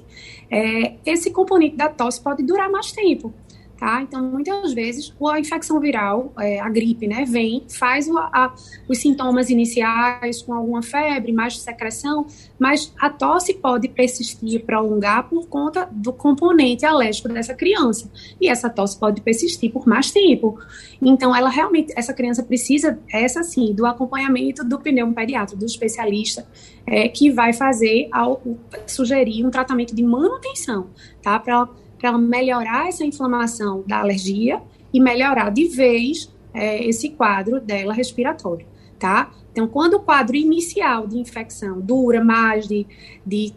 é, 0.50 0.94
esse 1.06 1.30
componente 1.30 1.76
da 1.76 1.88
tosse 1.88 2.20
pode 2.20 2.42
durar 2.42 2.70
mais 2.70 2.90
tempo 2.92 3.32
tá? 3.80 4.02
Então, 4.02 4.22
muitas 4.22 4.74
vezes, 4.74 5.10
a 5.26 5.40
infecção 5.40 5.80
viral, 5.80 6.34
é, 6.38 6.60
a 6.60 6.68
gripe, 6.68 7.08
né, 7.08 7.24
vem, 7.26 7.64
faz 7.66 8.06
o, 8.06 8.18
a, 8.18 8.54
os 8.86 8.98
sintomas 8.98 9.48
iniciais 9.48 10.42
com 10.42 10.52
alguma 10.52 10.82
febre, 10.82 11.32
mais 11.32 11.58
secreção, 11.58 12.26
mas 12.58 12.92
a 13.00 13.08
tosse 13.08 13.54
pode 13.54 13.88
persistir, 13.88 14.66
prolongar 14.66 15.30
por 15.30 15.48
conta 15.48 15.88
do 15.90 16.12
componente 16.12 16.84
alérgico 16.84 17.30
dessa 17.30 17.54
criança. 17.54 18.10
E 18.38 18.48
essa 18.48 18.68
tosse 18.68 19.00
pode 19.00 19.22
persistir 19.22 19.72
por 19.72 19.88
mais 19.88 20.10
tempo. 20.10 20.58
Então, 21.00 21.34
ela 21.34 21.48
realmente, 21.48 21.90
essa 21.96 22.12
criança 22.12 22.42
precisa, 22.42 22.98
essa 23.10 23.42
sim, 23.42 23.72
do 23.72 23.86
acompanhamento 23.86 24.62
do 24.62 24.78
pneumopediatra, 24.78 25.56
do 25.56 25.64
especialista, 25.64 26.46
é, 26.86 27.08
que 27.08 27.30
vai 27.30 27.54
fazer, 27.54 28.08
ao, 28.12 28.42
sugerir 28.86 29.46
um 29.46 29.50
tratamento 29.50 29.94
de 29.94 30.02
manutenção, 30.02 30.88
tá? 31.22 31.38
Para 31.38 31.66
para 32.00 32.16
melhorar 32.16 32.88
essa 32.88 33.04
inflamação 33.04 33.84
da 33.86 34.00
alergia 34.00 34.62
e 34.92 34.98
melhorar 34.98 35.50
de 35.50 35.68
vez 35.68 36.32
é, 36.54 36.82
esse 36.84 37.10
quadro 37.10 37.60
dela 37.60 37.92
respiratório, 37.92 38.66
tá? 38.98 39.30
Então, 39.52 39.68
quando 39.68 39.94
o 39.94 40.00
quadro 40.00 40.36
inicial 40.36 41.06
de 41.06 41.18
infecção 41.18 41.80
dura 41.80 42.24
mais 42.24 42.66
de, 42.66 42.86
de 43.26 43.52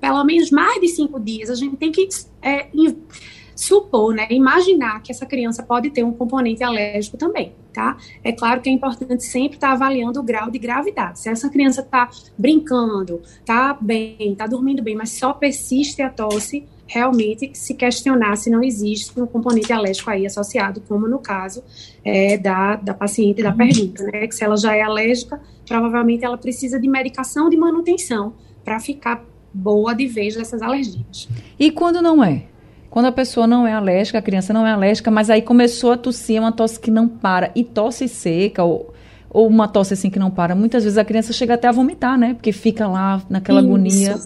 pelo 0.00 0.24
menos 0.24 0.50
mais 0.50 0.80
de 0.80 0.88
cinco 0.88 1.20
dias, 1.20 1.50
a 1.50 1.54
gente 1.54 1.76
tem 1.76 1.92
que 1.92 2.08
é, 2.40 2.68
supor, 3.54 4.14
né, 4.14 4.26
imaginar 4.30 5.02
que 5.02 5.12
essa 5.12 5.26
criança 5.26 5.62
pode 5.62 5.90
ter 5.90 6.04
um 6.04 6.12
componente 6.12 6.64
alérgico 6.64 7.16
também, 7.16 7.54
tá? 7.72 7.96
É 8.24 8.32
claro 8.32 8.60
que 8.60 8.68
é 8.68 8.72
importante 8.72 9.22
sempre 9.24 9.56
estar 9.56 9.68
tá 9.68 9.72
avaliando 9.74 10.18
o 10.18 10.22
grau 10.22 10.50
de 10.50 10.58
gravidade. 10.58 11.20
Se 11.20 11.28
essa 11.28 11.48
criança 11.48 11.82
está 11.82 12.08
brincando, 12.36 13.20
está 13.38 13.76
bem, 13.80 14.32
está 14.32 14.46
dormindo 14.46 14.82
bem, 14.82 14.96
mas 14.96 15.10
só 15.10 15.32
persiste 15.32 16.02
a 16.02 16.10
tosse, 16.10 16.66
realmente 16.86 17.50
se 17.54 17.74
questionar 17.74 18.36
se 18.36 18.50
não 18.50 18.62
existe 18.62 19.18
um 19.20 19.26
componente 19.26 19.72
alérgico 19.72 20.10
aí 20.10 20.26
associado, 20.26 20.82
como 20.88 21.08
no 21.08 21.18
caso 21.18 21.62
é, 22.04 22.36
da, 22.36 22.76
da 22.76 22.94
paciente 22.94 23.42
da 23.42 23.50
uhum. 23.50 23.56
pergunta, 23.56 24.04
né? 24.04 24.26
Que 24.26 24.34
se 24.34 24.44
ela 24.44 24.56
já 24.56 24.74
é 24.74 24.82
alérgica, 24.82 25.40
provavelmente 25.66 26.24
ela 26.24 26.36
precisa 26.36 26.78
de 26.78 26.88
medicação 26.88 27.48
de 27.48 27.56
manutenção 27.56 28.34
para 28.64 28.78
ficar 28.78 29.24
boa 29.52 29.94
de 29.94 30.06
vez 30.06 30.34
dessas 30.34 30.62
alergias. 30.62 31.28
E 31.58 31.70
quando 31.70 32.00
não 32.00 32.22
é? 32.22 32.44
Quando 32.90 33.06
a 33.06 33.12
pessoa 33.12 33.46
não 33.46 33.66
é 33.66 33.72
alérgica, 33.72 34.18
a 34.18 34.22
criança 34.22 34.52
não 34.52 34.66
é 34.66 34.72
alérgica, 34.72 35.10
mas 35.10 35.30
aí 35.30 35.40
começou 35.40 35.92
a 35.92 35.96
tossir, 35.96 36.36
é 36.36 36.40
uma 36.40 36.52
tosse 36.52 36.78
que 36.78 36.90
não 36.90 37.08
para, 37.08 37.50
e 37.54 37.64
tosse 37.64 38.06
seca, 38.06 38.64
ou, 38.64 38.92
ou 39.30 39.48
uma 39.48 39.66
tosse 39.66 39.94
assim 39.94 40.10
que 40.10 40.18
não 40.18 40.30
para, 40.30 40.54
muitas 40.54 40.84
vezes 40.84 40.98
a 40.98 41.04
criança 41.04 41.32
chega 41.32 41.54
até 41.54 41.68
a 41.68 41.72
vomitar, 41.72 42.18
né? 42.18 42.34
Porque 42.34 42.52
fica 42.52 42.86
lá 42.86 43.22
naquela 43.30 43.60
Isso. 43.60 43.68
agonia. 43.68 44.20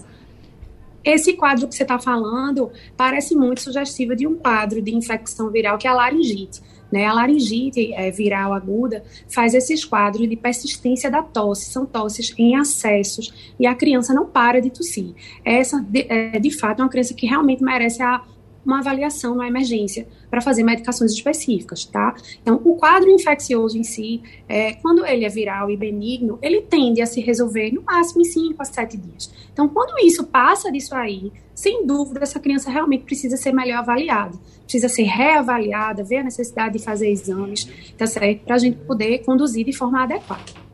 Esse 1.07 1.31
quadro 1.31 1.69
que 1.69 1.73
você 1.73 1.83
está 1.83 1.97
falando 1.97 2.69
parece 2.97 3.33
muito 3.33 3.61
sugestivo 3.61 4.13
de 4.13 4.27
um 4.27 4.35
quadro 4.35 4.81
de 4.81 4.93
infecção 4.93 5.49
viral 5.49 5.77
que 5.77 5.87
é 5.87 5.89
a 5.89 5.93
laringite. 5.93 6.61
Né? 6.91 7.05
A 7.05 7.13
laringite 7.13 7.93
é, 7.93 8.11
viral 8.11 8.51
aguda 8.51 9.01
faz 9.33 9.53
esses 9.53 9.85
quadros 9.85 10.27
de 10.27 10.35
persistência 10.35 11.09
da 11.09 11.23
tosse, 11.23 11.71
são 11.71 11.85
tosses 11.85 12.33
em 12.37 12.57
acessos 12.57 13.33
e 13.57 13.65
a 13.65 13.73
criança 13.73 14.13
não 14.13 14.25
para 14.25 14.59
de 14.59 14.69
tossir. 14.69 15.13
Essa, 15.45 15.79
de, 15.79 16.05
é, 16.09 16.39
de 16.39 16.51
fato, 16.51 16.81
é 16.81 16.83
uma 16.83 16.89
criança 16.89 17.13
que 17.13 17.25
realmente 17.25 17.63
merece 17.63 18.03
a 18.03 18.21
uma 18.67 18.79
avaliação 18.79 19.35
na 19.35 19.47
emergência 19.47 20.07
para 20.29 20.41
fazer 20.41 20.63
medicações 20.63 21.13
específicas, 21.13 21.85
tá? 21.85 22.13
Então, 22.41 22.61
o 22.63 22.75
quadro 22.75 23.09
infeccioso 23.09 23.77
em 23.77 23.83
si, 23.83 24.21
é, 24.47 24.73
quando 24.73 25.05
ele 25.05 25.25
é 25.25 25.29
viral 25.29 25.71
e 25.71 25.77
benigno, 25.77 26.37
ele 26.41 26.61
tende 26.61 27.01
a 27.01 27.05
se 27.05 27.21
resolver 27.21 27.71
no 27.71 27.81
máximo 27.81 28.21
em 28.21 28.25
5 28.25 28.61
a 28.61 28.65
7 28.65 28.97
dias. 28.97 29.33
Então, 29.51 29.67
quando 29.67 29.97
isso 30.05 30.25
passa 30.25 30.71
disso 30.71 30.93
aí, 30.93 31.31
sem 31.55 31.87
dúvida, 31.87 32.21
essa 32.21 32.39
criança 32.39 32.69
realmente 32.69 33.03
precisa 33.03 33.37
ser 33.37 33.51
melhor 33.51 33.79
avaliada, 33.79 34.37
precisa 34.63 34.89
ser 34.89 35.03
reavaliada, 35.03 36.03
ver 36.03 36.17
a 36.17 36.23
necessidade 36.23 36.77
de 36.77 36.83
fazer 36.83 37.09
exames, 37.09 37.67
tá 37.97 38.05
certo? 38.05 38.43
Para 38.43 38.55
a 38.55 38.59
gente 38.59 38.77
poder 38.79 39.19
conduzir 39.19 39.65
de 39.65 39.73
forma 39.73 40.03
adequada. 40.03 40.67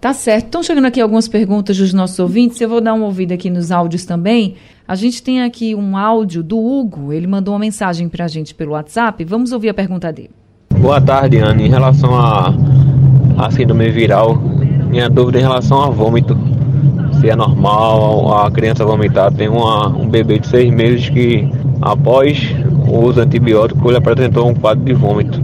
Tá 0.00 0.14
certo. 0.14 0.46
Estão 0.46 0.62
chegando 0.62 0.86
aqui 0.86 0.98
algumas 0.98 1.28
perguntas 1.28 1.76
dos 1.76 1.92
nossos 1.92 2.18
ouvintes. 2.18 2.58
Eu 2.58 2.70
vou 2.70 2.80
dar 2.80 2.94
uma 2.94 3.04
ouvida 3.04 3.34
aqui 3.34 3.50
nos 3.50 3.70
áudios 3.70 4.06
também. 4.06 4.56
A 4.90 4.96
gente 4.96 5.22
tem 5.22 5.40
aqui 5.40 5.72
um 5.72 5.96
áudio 5.96 6.42
do 6.42 6.58
Hugo. 6.58 7.12
Ele 7.12 7.28
mandou 7.28 7.54
uma 7.54 7.60
mensagem 7.60 8.08
para 8.08 8.24
a 8.24 8.28
gente 8.28 8.52
pelo 8.52 8.72
WhatsApp. 8.72 9.24
Vamos 9.24 9.52
ouvir 9.52 9.68
a 9.68 9.74
pergunta 9.74 10.12
dele. 10.12 10.30
Boa 10.80 11.00
tarde, 11.00 11.38
Anne. 11.38 11.66
Em 11.66 11.68
relação 11.68 12.12
a, 12.12 12.52
a 13.38 13.50
síndrome 13.52 13.88
viral, 13.90 14.36
minha 14.88 15.08
dúvida 15.08 15.38
em 15.38 15.42
relação 15.42 15.80
a 15.80 15.90
vômito. 15.90 16.36
Se 17.20 17.30
é 17.30 17.36
normal 17.36 18.36
a 18.36 18.50
criança 18.50 18.84
vomitar. 18.84 19.32
Tem 19.32 19.46
uma, 19.46 19.86
um 19.86 20.08
bebê 20.08 20.40
de 20.40 20.48
seis 20.48 20.74
meses 20.74 21.08
que, 21.08 21.48
após 21.80 22.52
o 22.88 22.98
uso 22.98 23.20
antibiótico, 23.20 23.88
ele 23.88 23.98
apresentou 23.98 24.48
um 24.48 24.54
quadro 24.54 24.84
de 24.84 24.92
vômito. 24.92 25.40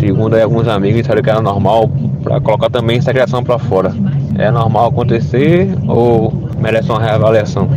Segundo 0.00 0.36
alguns 0.36 0.66
amigos, 0.68 1.02
disseram 1.02 1.22
que 1.22 1.28
era 1.28 1.42
normal 1.42 1.90
para 2.22 2.40
colocar 2.40 2.70
também 2.70 2.98
secreção 3.02 3.44
para 3.44 3.58
fora. 3.58 3.94
É 4.38 4.50
normal 4.50 4.88
acontecer 4.88 5.68
ou 5.86 6.32
merece 6.58 6.90
uma 6.90 6.98
reavaliação? 6.98 7.68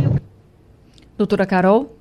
Doutora 1.20 1.44
Carol? 1.44 1.94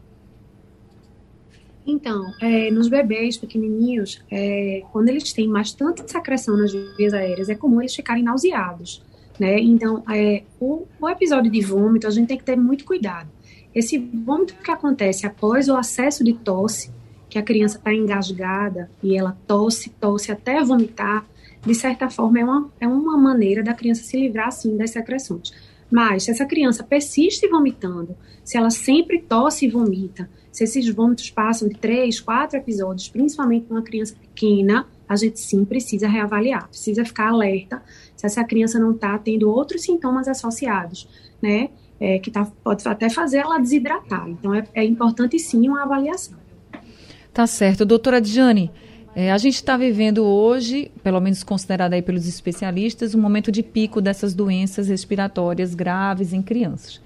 Então, 1.85 2.33
é, 2.39 2.71
nos 2.71 2.87
bebês 2.87 3.35
pequenininhos, 3.35 4.23
é, 4.31 4.81
quando 4.93 5.09
eles 5.09 5.33
têm 5.33 5.51
bastante 5.51 6.09
secreção 6.09 6.55
nas 6.55 6.71
vias 6.71 7.13
aéreas, 7.13 7.49
é 7.49 7.55
comum 7.55 7.81
eles 7.81 7.93
ficarem 7.93 8.23
nauseados, 8.23 9.03
né? 9.37 9.59
Então, 9.59 10.05
é, 10.09 10.43
o, 10.57 10.87
o 11.01 11.09
episódio 11.09 11.51
de 11.51 11.59
vômito, 11.59 12.07
a 12.07 12.09
gente 12.09 12.29
tem 12.29 12.37
que 12.37 12.45
ter 12.45 12.55
muito 12.55 12.85
cuidado. 12.85 13.27
Esse 13.75 13.97
vômito 13.97 14.53
que 14.53 14.71
acontece 14.71 15.27
após 15.27 15.67
o 15.67 15.75
acesso 15.75 16.23
de 16.23 16.31
tosse, 16.31 16.89
que 17.29 17.37
a 17.37 17.43
criança 17.43 17.77
está 17.77 17.93
engasgada 17.93 18.89
e 19.03 19.17
ela 19.17 19.37
tosse, 19.45 19.89
tosse 19.89 20.31
até 20.31 20.63
vomitar, 20.63 21.25
de 21.61 21.75
certa 21.75 22.09
forma 22.09 22.39
é 22.39 22.43
uma, 22.45 22.69
é 22.79 22.87
uma 22.87 23.17
maneira 23.17 23.61
da 23.61 23.73
criança 23.73 24.01
se 24.01 24.15
livrar, 24.15 24.47
assim, 24.47 24.77
das 24.77 24.91
secreções. 24.91 25.51
Mas, 25.91 26.23
se 26.23 26.31
essa 26.31 26.45
criança 26.45 26.83
persiste 26.83 27.47
vomitando, 27.47 28.15
se 28.43 28.57
ela 28.57 28.69
sempre 28.69 29.19
tosse 29.19 29.65
e 29.65 29.69
vomita, 29.69 30.29
se 30.51 30.63
esses 30.63 30.87
vômitos 30.89 31.29
passam 31.29 31.67
de 31.67 31.75
três, 31.75 32.19
quatro 32.19 32.57
episódios, 32.57 33.09
principalmente 33.09 33.67
numa 33.69 33.81
criança 33.81 34.15
pequena, 34.19 34.85
a 35.07 35.15
gente 35.15 35.39
sim 35.39 35.65
precisa 35.65 36.07
reavaliar, 36.07 36.67
precisa 36.67 37.03
ficar 37.03 37.29
alerta 37.29 37.81
se 38.15 38.25
essa 38.25 38.43
criança 38.43 38.77
não 38.77 38.91
está 38.91 39.17
tendo 39.17 39.49
outros 39.49 39.81
sintomas 39.81 40.27
associados, 40.27 41.07
né? 41.41 41.69
É, 41.99 42.17
que 42.17 42.31
tá, 42.31 42.49
pode 42.63 42.87
até 42.87 43.09
fazer 43.09 43.39
ela 43.39 43.57
desidratar. 43.57 44.29
Então, 44.29 44.53
é, 44.53 44.63
é 44.73 44.85
importante 44.85 45.37
sim 45.37 45.67
uma 45.67 45.83
avaliação. 45.83 46.37
Tá 47.33 47.45
certo. 47.45 47.85
Doutora 47.85 48.21
Diane, 48.21 48.71
é, 49.15 49.31
a 49.31 49.37
gente 49.37 49.55
está 49.55 49.75
vivendo 49.75 50.23
hoje, 50.23 50.91
pelo 51.03 51.19
menos 51.19 51.43
considerado 51.43 51.93
aí 51.93 52.01
pelos 52.01 52.27
especialistas, 52.27 53.15
um 53.15 53.21
momento 53.21 53.51
de 53.51 53.63
pico 53.63 54.01
dessas 54.01 54.33
doenças 54.33 54.87
respiratórias 54.87 55.73
graves 55.73 56.33
em 56.33 56.41
crianças. 56.41 57.01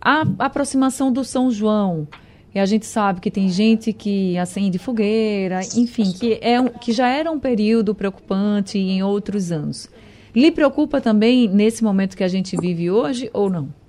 A 0.00 0.24
aproximação 0.38 1.12
do 1.12 1.24
São 1.24 1.50
João, 1.50 2.06
e 2.54 2.58
a 2.58 2.66
gente 2.66 2.84
sabe 2.84 3.20
que 3.20 3.30
tem 3.30 3.48
gente 3.48 3.92
que 3.92 4.36
acende 4.36 4.78
fogueira, 4.78 5.60
enfim, 5.76 6.12
que, 6.12 6.38
é 6.42 6.60
um, 6.60 6.68
que 6.68 6.92
já 6.92 7.08
era 7.08 7.30
um 7.30 7.38
período 7.38 7.94
preocupante 7.94 8.78
em 8.78 9.02
outros 9.02 9.52
anos. 9.52 9.88
Lhe 10.34 10.50
preocupa 10.50 11.00
também 11.00 11.48
nesse 11.48 11.82
momento 11.82 12.16
que 12.16 12.24
a 12.24 12.28
gente 12.28 12.56
vive 12.56 12.90
hoje 12.90 13.30
ou 13.32 13.48
não? 13.50 13.79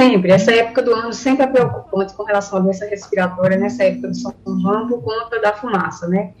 Sempre, 0.00 0.32
essa 0.32 0.50
época 0.50 0.80
do 0.80 0.94
ano 0.94 1.12
sempre 1.12 1.44
é 1.44 1.46
preocupante 1.46 2.14
com 2.14 2.22
relação 2.22 2.58
à 2.58 2.62
doença 2.62 2.86
respiratória, 2.86 3.58
nessa 3.58 3.84
época 3.84 4.08
do 4.08 4.16
São 4.16 4.34
João, 4.46 4.88
por 4.88 5.02
conta 5.02 5.38
da 5.38 5.52
fumaça, 5.52 6.08
né? 6.08 6.32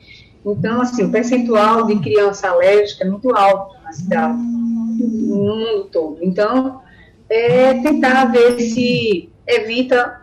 Então, 0.42 0.80
assim, 0.80 1.04
o 1.04 1.10
percentual 1.10 1.84
de 1.84 1.96
criança 1.96 2.48
alérgica 2.48 3.04
é 3.04 3.10
muito 3.10 3.36
alto 3.36 3.76
na 3.84 3.92
cidade, 3.92 4.38
no 4.38 5.36
mundo 5.36 5.90
todo. 5.92 6.16
Então, 6.22 6.80
é 7.28 7.74
tentar 7.74 8.32
ver 8.32 8.58
se 8.60 9.30
evita, 9.46 10.22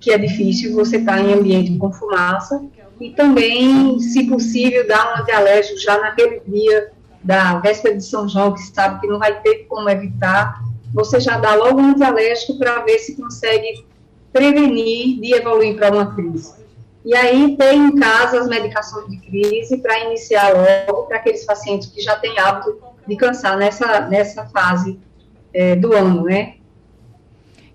que 0.00 0.10
é 0.10 0.16
difícil, 0.16 0.74
você 0.74 0.96
estar 0.96 1.16
tá 1.16 1.20
em 1.20 1.34
ambiente 1.34 1.76
com 1.76 1.92
fumaça, 1.92 2.64
e 2.98 3.10
também, 3.10 4.00
se 4.00 4.24
possível, 4.30 4.88
dar 4.88 5.12
um 5.12 5.20
antialérgico 5.20 5.78
já 5.78 6.00
naquele 6.00 6.40
dia 6.40 6.90
da 7.22 7.58
véspera 7.58 7.94
de 7.94 8.02
São 8.02 8.26
João, 8.26 8.54
que 8.54 8.62
sabe 8.62 9.02
que 9.02 9.06
não 9.06 9.18
vai 9.18 9.38
ter 9.42 9.66
como 9.68 9.90
evitar 9.90 10.66
você 10.92 11.20
já 11.20 11.38
dá 11.38 11.54
logo 11.54 11.80
um 11.80 11.90
antialérgico 11.90 12.58
para 12.58 12.80
ver 12.80 12.98
se 12.98 13.16
consegue 13.16 13.84
prevenir 14.32 15.20
de 15.20 15.34
evoluir 15.34 15.76
para 15.76 15.92
uma 15.92 16.14
crise. 16.14 16.52
E 17.04 17.14
aí 17.14 17.56
tem 17.56 17.86
em 17.86 17.96
casa 17.96 18.40
as 18.40 18.48
medicações 18.48 19.08
de 19.08 19.16
crise 19.18 19.78
para 19.78 20.04
iniciar 20.04 20.52
logo 20.52 21.04
para 21.04 21.18
aqueles 21.18 21.44
pacientes 21.44 21.88
que 21.88 22.00
já 22.00 22.16
têm 22.16 22.38
hábito 22.38 22.76
de 23.06 23.16
cansar 23.16 23.56
nessa, 23.56 24.00
nessa 24.08 24.44
fase 24.46 24.98
é, 25.52 25.74
do 25.74 25.94
ano, 25.94 26.24
né? 26.24 26.54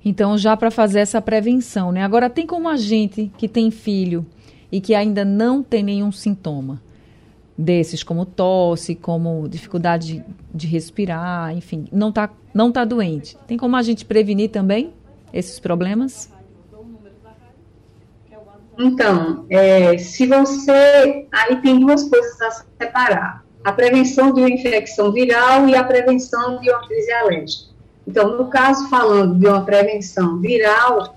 Então, 0.06 0.38
já 0.38 0.56
para 0.58 0.70
fazer 0.70 1.00
essa 1.00 1.22
prevenção, 1.22 1.92
né? 1.92 2.04
Agora, 2.04 2.30
tem 2.30 2.46
como 2.46 2.68
a 2.68 2.76
gente 2.76 3.32
que 3.38 3.48
tem 3.48 3.72
filho 3.72 4.26
e 4.72 4.82
que 4.82 4.94
ainda 4.94 5.24
não 5.24 5.64
tem 5.64 5.82
nenhum 5.82 6.12
sintoma, 6.12 6.82
desses, 7.58 8.04
como 8.04 8.26
tosse, 8.26 8.96
como 8.96 9.48
dificuldade 9.48 10.16
de, 10.16 10.26
de 10.54 10.68
respirar, 10.68 11.56
enfim, 11.56 11.88
não 11.92 12.10
está 12.10 12.30
não 12.54 12.72
tá 12.72 12.86
doente. 12.86 13.36
Tem 13.48 13.58
como 13.58 13.76
a 13.76 13.82
gente 13.82 14.06
prevenir 14.06 14.50
também 14.52 14.94
esses 15.34 15.60
problemas? 15.60 16.32
Então, 18.78 19.46
é, 19.50 19.98
se 19.98 20.26
você. 20.28 21.28
Aí 21.32 21.62
tem 21.62 21.80
duas 21.80 22.04
coisas 22.04 22.42
a 22.42 22.52
separar: 22.80 23.44
a 23.64 23.72
prevenção 23.72 24.34
de 24.34 24.42
uma 24.42 24.50
infecção 24.50 25.12
viral 25.12 25.68
e 25.68 25.76
a 25.76 25.84
prevenção 25.84 26.60
de 26.60 26.70
uma 26.70 26.88
crise 26.88 27.12
alérgica. 27.12 27.74
Então, 28.08 28.38
no 28.38 28.50
caso, 28.50 28.90
falando 28.90 29.40
de 29.40 29.48
uma 29.48 29.64
prevenção 29.64 30.40
viral, 30.40 31.16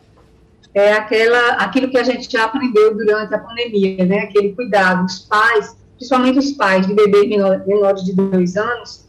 é 0.72 0.92
aquela, 0.92 1.54
aquilo 1.54 1.90
que 1.90 1.98
a 1.98 2.04
gente 2.04 2.30
já 2.30 2.44
aprendeu 2.44 2.94
durante 2.94 3.34
a 3.34 3.38
pandemia, 3.38 4.04
né? 4.04 4.18
Aquele 4.20 4.52
cuidado 4.52 5.04
dos 5.04 5.20
pais 5.20 5.76
principalmente 5.96 6.38
os 6.38 6.52
pais 6.52 6.86
de 6.86 6.94
bebês 6.94 7.28
menores 7.66 8.04
de 8.04 8.14
dois 8.14 8.56
anos, 8.56 9.06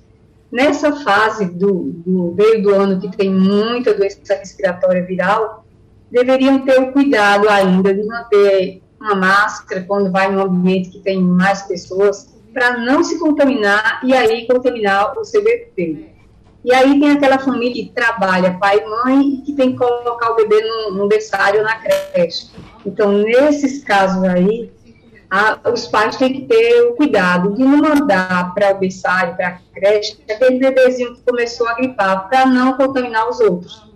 nessa 0.51 0.91
fase 1.03 1.45
do, 1.45 1.91
do 2.05 2.33
meio 2.37 2.63
do 2.63 2.73
ano 2.73 2.99
que 2.99 3.15
tem 3.15 3.31
muita 3.31 3.93
doença 3.93 4.35
respiratória 4.35 5.05
viral, 5.05 5.65
deveriam 6.09 6.59
ter 6.59 6.81
o 6.81 6.91
cuidado 6.91 7.49
ainda 7.49 7.93
de 7.93 8.03
manter 8.05 8.81
uma 8.99 9.15
máscara 9.15 9.83
quando 9.83 10.11
vai 10.11 10.31
em 10.31 10.35
um 10.35 10.41
ambiente 10.41 10.89
que 10.89 10.99
tem 10.99 11.21
mais 11.21 11.61
pessoas, 11.63 12.35
para 12.53 12.77
não 12.77 13.03
se 13.03 13.19
contaminar 13.19 14.01
e 14.03 14.15
aí 14.15 14.47
contaminar 14.47 15.17
o 15.17 15.23
seu 15.23 15.43
bebê. 15.43 16.07
E 16.65 16.73
aí 16.73 16.99
tem 16.99 17.11
aquela 17.11 17.37
família 17.37 17.71
que 17.71 17.91
trabalha, 17.93 18.57
pai 18.57 18.79
e 18.79 18.89
mãe, 18.89 19.35
e 19.35 19.41
que 19.41 19.53
tem 19.53 19.71
que 19.71 19.77
colocar 19.77 20.31
o 20.31 20.35
bebê 20.35 20.59
no, 20.61 20.95
no 20.95 21.07
berçário 21.07 21.61
na 21.61 21.75
creche. 21.75 22.47
Então, 22.85 23.11
nesses 23.11 23.83
casos 23.83 24.23
aí, 24.23 24.71
a, 25.29 25.59
os 25.71 25.87
pais 25.87 26.15
têm 26.15 26.33
que 26.33 26.41
ter 26.45 26.81
o 26.83 26.95
cuidado 26.95 27.53
de 27.53 27.61
não 27.61 27.77
mandar 27.77 28.53
para 28.53 28.73
o 28.73 28.79
berçário, 28.79 29.35
para 29.35 29.47
a 29.47 29.59
creche, 29.73 30.17
aquele 30.29 30.57
bebezinho 30.57 31.15
que 31.15 31.21
começou 31.21 31.67
a 31.67 31.75
gripar, 31.75 32.29
para 32.29 32.45
não 32.45 32.73
contaminar 32.73 33.29
os 33.29 33.39
outros. 33.39 33.87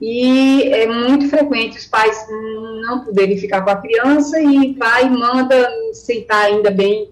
E 0.00 0.64
é 0.64 0.86
muito 0.86 1.28
frequente 1.28 1.78
os 1.78 1.86
pais 1.86 2.26
não 2.82 3.04
poderem 3.04 3.38
ficar 3.38 3.62
com 3.62 3.70
a 3.70 3.76
criança 3.76 4.40
e 4.40 4.74
pai 4.74 5.08
manda 5.08 5.70
sentar 5.92 6.46
ainda 6.46 6.72
bem 6.72 7.08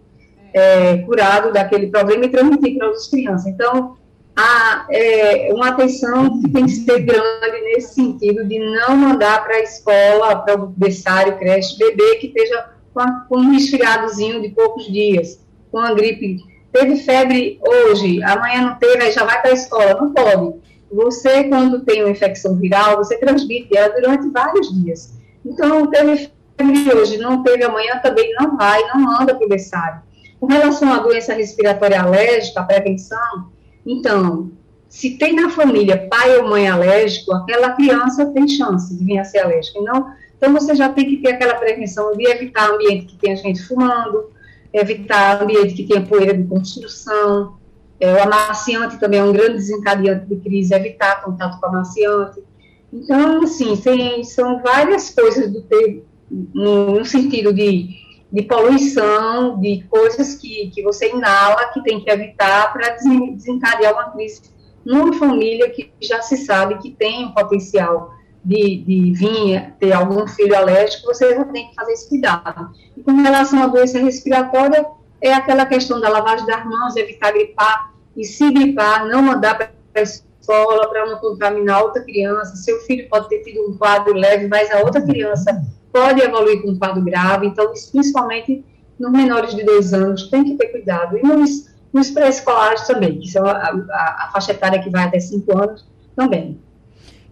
é, 0.52 0.98
curado 0.98 1.52
daquele 1.52 1.86
problema 1.86 2.24
e 2.24 2.28
transmitir 2.28 2.78
para 2.78 2.90
as 2.90 3.06
crianças. 3.06 3.46
Então, 3.46 3.96
há 4.34 4.86
é, 4.90 5.50
uma 5.52 5.68
atenção 5.68 6.40
que 6.40 6.48
tem 6.50 6.66
que 6.66 6.72
ser 6.72 6.98
grande 7.02 7.60
nesse 7.62 7.94
sentido 7.94 8.44
de 8.44 8.58
não 8.58 8.96
mandar 8.96 9.44
para 9.44 9.54
a 9.54 9.60
escola, 9.60 10.34
para 10.36 10.60
o 10.60 10.66
berçário, 10.66 11.38
creche, 11.38 11.78
bebê 11.78 12.16
que 12.16 12.26
esteja 12.26 12.70
com, 12.94 13.38
um 13.38 13.50
resfriadozinho 13.50 14.40
de 14.40 14.50
poucos 14.50 14.86
dias, 14.86 15.40
com 15.70 15.78
a 15.78 15.92
gripe. 15.94 16.38
Teve 16.72 16.96
febre 16.96 17.60
hoje, 17.66 18.22
amanhã 18.22 18.62
não 18.62 18.78
teve, 18.78 19.02
aí 19.02 19.12
já 19.12 19.24
vai 19.24 19.40
para 19.40 19.50
a 19.50 19.54
escola. 19.54 20.00
Não 20.00 20.12
pode. 20.12 20.54
Você, 20.92 21.44
quando 21.44 21.84
tem 21.84 22.02
uma 22.02 22.10
infecção 22.10 22.56
viral, 22.56 22.96
você 22.96 23.16
transmite 23.18 23.76
ela 23.76 23.94
durante 23.94 24.28
vários 24.30 24.72
dias. 24.72 25.14
Então, 25.44 25.86
teve 25.88 26.30
febre 26.56 26.94
hoje, 26.94 27.18
não 27.18 27.42
teve 27.42 27.64
amanhã, 27.64 27.98
também 28.02 28.32
não 28.34 28.56
vai, 28.56 28.80
não 28.88 29.20
anda 29.20 29.34
para 29.34 29.46
o 29.46 29.48
berçário. 29.48 30.02
Com 30.38 30.46
relação 30.46 30.92
à 30.92 30.98
doença 30.98 31.34
respiratória 31.34 32.00
alérgica, 32.00 32.60
a 32.60 32.64
prevenção, 32.64 33.50
então, 33.86 34.50
se 34.88 35.16
tem 35.16 35.34
na 35.34 35.50
família 35.50 36.08
pai 36.10 36.36
ou 36.38 36.48
mãe 36.48 36.68
alérgico, 36.68 37.32
aquela 37.34 37.72
criança 37.72 38.26
tem 38.26 38.48
chance 38.48 38.96
de 38.96 39.04
vir 39.04 39.18
a 39.18 39.24
ser 39.24 39.38
alérgica. 39.38 39.80
Não, 39.80 40.12
então, 40.40 40.54
você 40.54 40.74
já 40.74 40.88
tem 40.88 41.04
que 41.04 41.18
ter 41.18 41.34
aquela 41.34 41.54
prevenção 41.56 42.16
de 42.16 42.26
evitar 42.26 42.70
ambiente 42.70 43.04
que 43.04 43.16
tenha 43.18 43.36
gente 43.36 43.62
fumando, 43.62 44.30
evitar 44.72 45.42
ambiente 45.42 45.74
que 45.74 45.86
tenha 45.86 46.00
poeira 46.00 46.32
de 46.32 46.44
construção. 46.44 47.58
É, 48.00 48.14
o 48.14 48.22
amaciante 48.22 48.98
também 48.98 49.20
é 49.20 49.22
um 49.22 49.34
grande 49.34 49.58
desencadeante 49.58 50.24
de 50.24 50.36
crise, 50.36 50.74
evitar 50.74 51.22
contato 51.22 51.60
com 51.60 51.66
amaciante. 51.66 52.42
Então, 52.90 53.42
assim, 53.42 53.76
tem, 53.76 54.24
são 54.24 54.62
várias 54.62 55.10
coisas 55.10 55.52
do 55.52 55.60
ter, 55.60 56.06
no, 56.30 56.98
no 56.98 57.04
sentido 57.04 57.52
de, 57.52 57.90
de 58.32 58.42
poluição, 58.44 59.60
de 59.60 59.84
coisas 59.90 60.36
que, 60.36 60.70
que 60.70 60.82
você 60.82 61.10
inala, 61.10 61.66
que 61.66 61.82
tem 61.82 62.00
que 62.00 62.10
evitar 62.10 62.72
para 62.72 62.96
desencadear 62.96 63.92
uma 63.92 64.10
crise 64.12 64.40
numa 64.86 65.12
família 65.18 65.68
que 65.68 65.92
já 66.00 66.22
se 66.22 66.38
sabe 66.38 66.78
que 66.78 66.90
tem 66.92 67.26
um 67.26 67.32
potencial 67.32 68.14
de, 68.44 68.82
de 68.84 69.12
vir 69.12 69.74
ter 69.78 69.92
algum 69.92 70.26
filho 70.26 70.56
alérgico, 70.56 71.06
você 71.06 71.34
já 71.34 71.44
tem 71.44 71.68
que 71.68 71.74
fazer 71.74 71.92
esse 71.92 72.08
cuidado. 72.08 72.70
E 72.96 73.02
com 73.02 73.12
relação 73.12 73.62
à 73.62 73.66
doença 73.66 73.98
respiratória, 73.98 74.86
é 75.20 75.32
aquela 75.32 75.66
questão 75.66 76.00
da 76.00 76.08
lavagem 76.08 76.46
das 76.46 76.64
mãos, 76.64 76.96
evitar 76.96 77.32
gripar, 77.32 77.92
e 78.16 78.24
se 78.24 78.50
gripar, 78.50 79.06
não 79.06 79.22
mandar 79.22 79.56
para 79.56 79.70
a 79.94 80.00
escola 80.00 80.88
para 80.88 81.06
não 81.06 81.18
contaminar 81.18 81.82
outra 81.82 82.02
criança. 82.02 82.56
Seu 82.56 82.80
filho 82.80 83.08
pode 83.08 83.28
ter 83.28 83.40
tido 83.40 83.68
um 83.68 83.76
quadro 83.76 84.14
leve, 84.14 84.48
mas 84.48 84.70
a 84.70 84.80
outra 84.80 85.00
criança 85.00 85.62
pode 85.92 86.20
evoluir 86.20 86.62
com 86.62 86.70
um 86.70 86.78
quadro 86.78 87.02
grave, 87.02 87.46
então, 87.46 87.72
principalmente 87.92 88.64
nos 88.98 89.12
menores 89.12 89.54
de 89.54 89.64
dois 89.64 89.92
anos, 89.94 90.28
tem 90.28 90.44
que 90.44 90.56
ter 90.56 90.68
cuidado. 90.68 91.18
E 91.18 91.22
nos, 91.22 91.70
nos 91.92 92.10
pré-escolares 92.10 92.86
também, 92.86 93.18
que 93.18 93.28
são 93.28 93.44
a, 93.46 93.52
a, 93.52 94.26
a 94.26 94.30
faixa 94.32 94.52
etária 94.52 94.82
que 94.82 94.90
vai 94.90 95.04
até 95.04 95.18
cinco 95.18 95.56
anos, 95.56 95.86
também. 96.14 96.58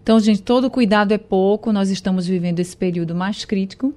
Então, 0.09 0.19
gente, 0.19 0.41
todo 0.41 0.71
cuidado 0.71 1.11
é 1.11 1.19
pouco. 1.19 1.71
Nós 1.71 1.91
estamos 1.91 2.25
vivendo 2.25 2.59
esse 2.59 2.75
período 2.75 3.13
mais 3.13 3.45
crítico. 3.45 3.93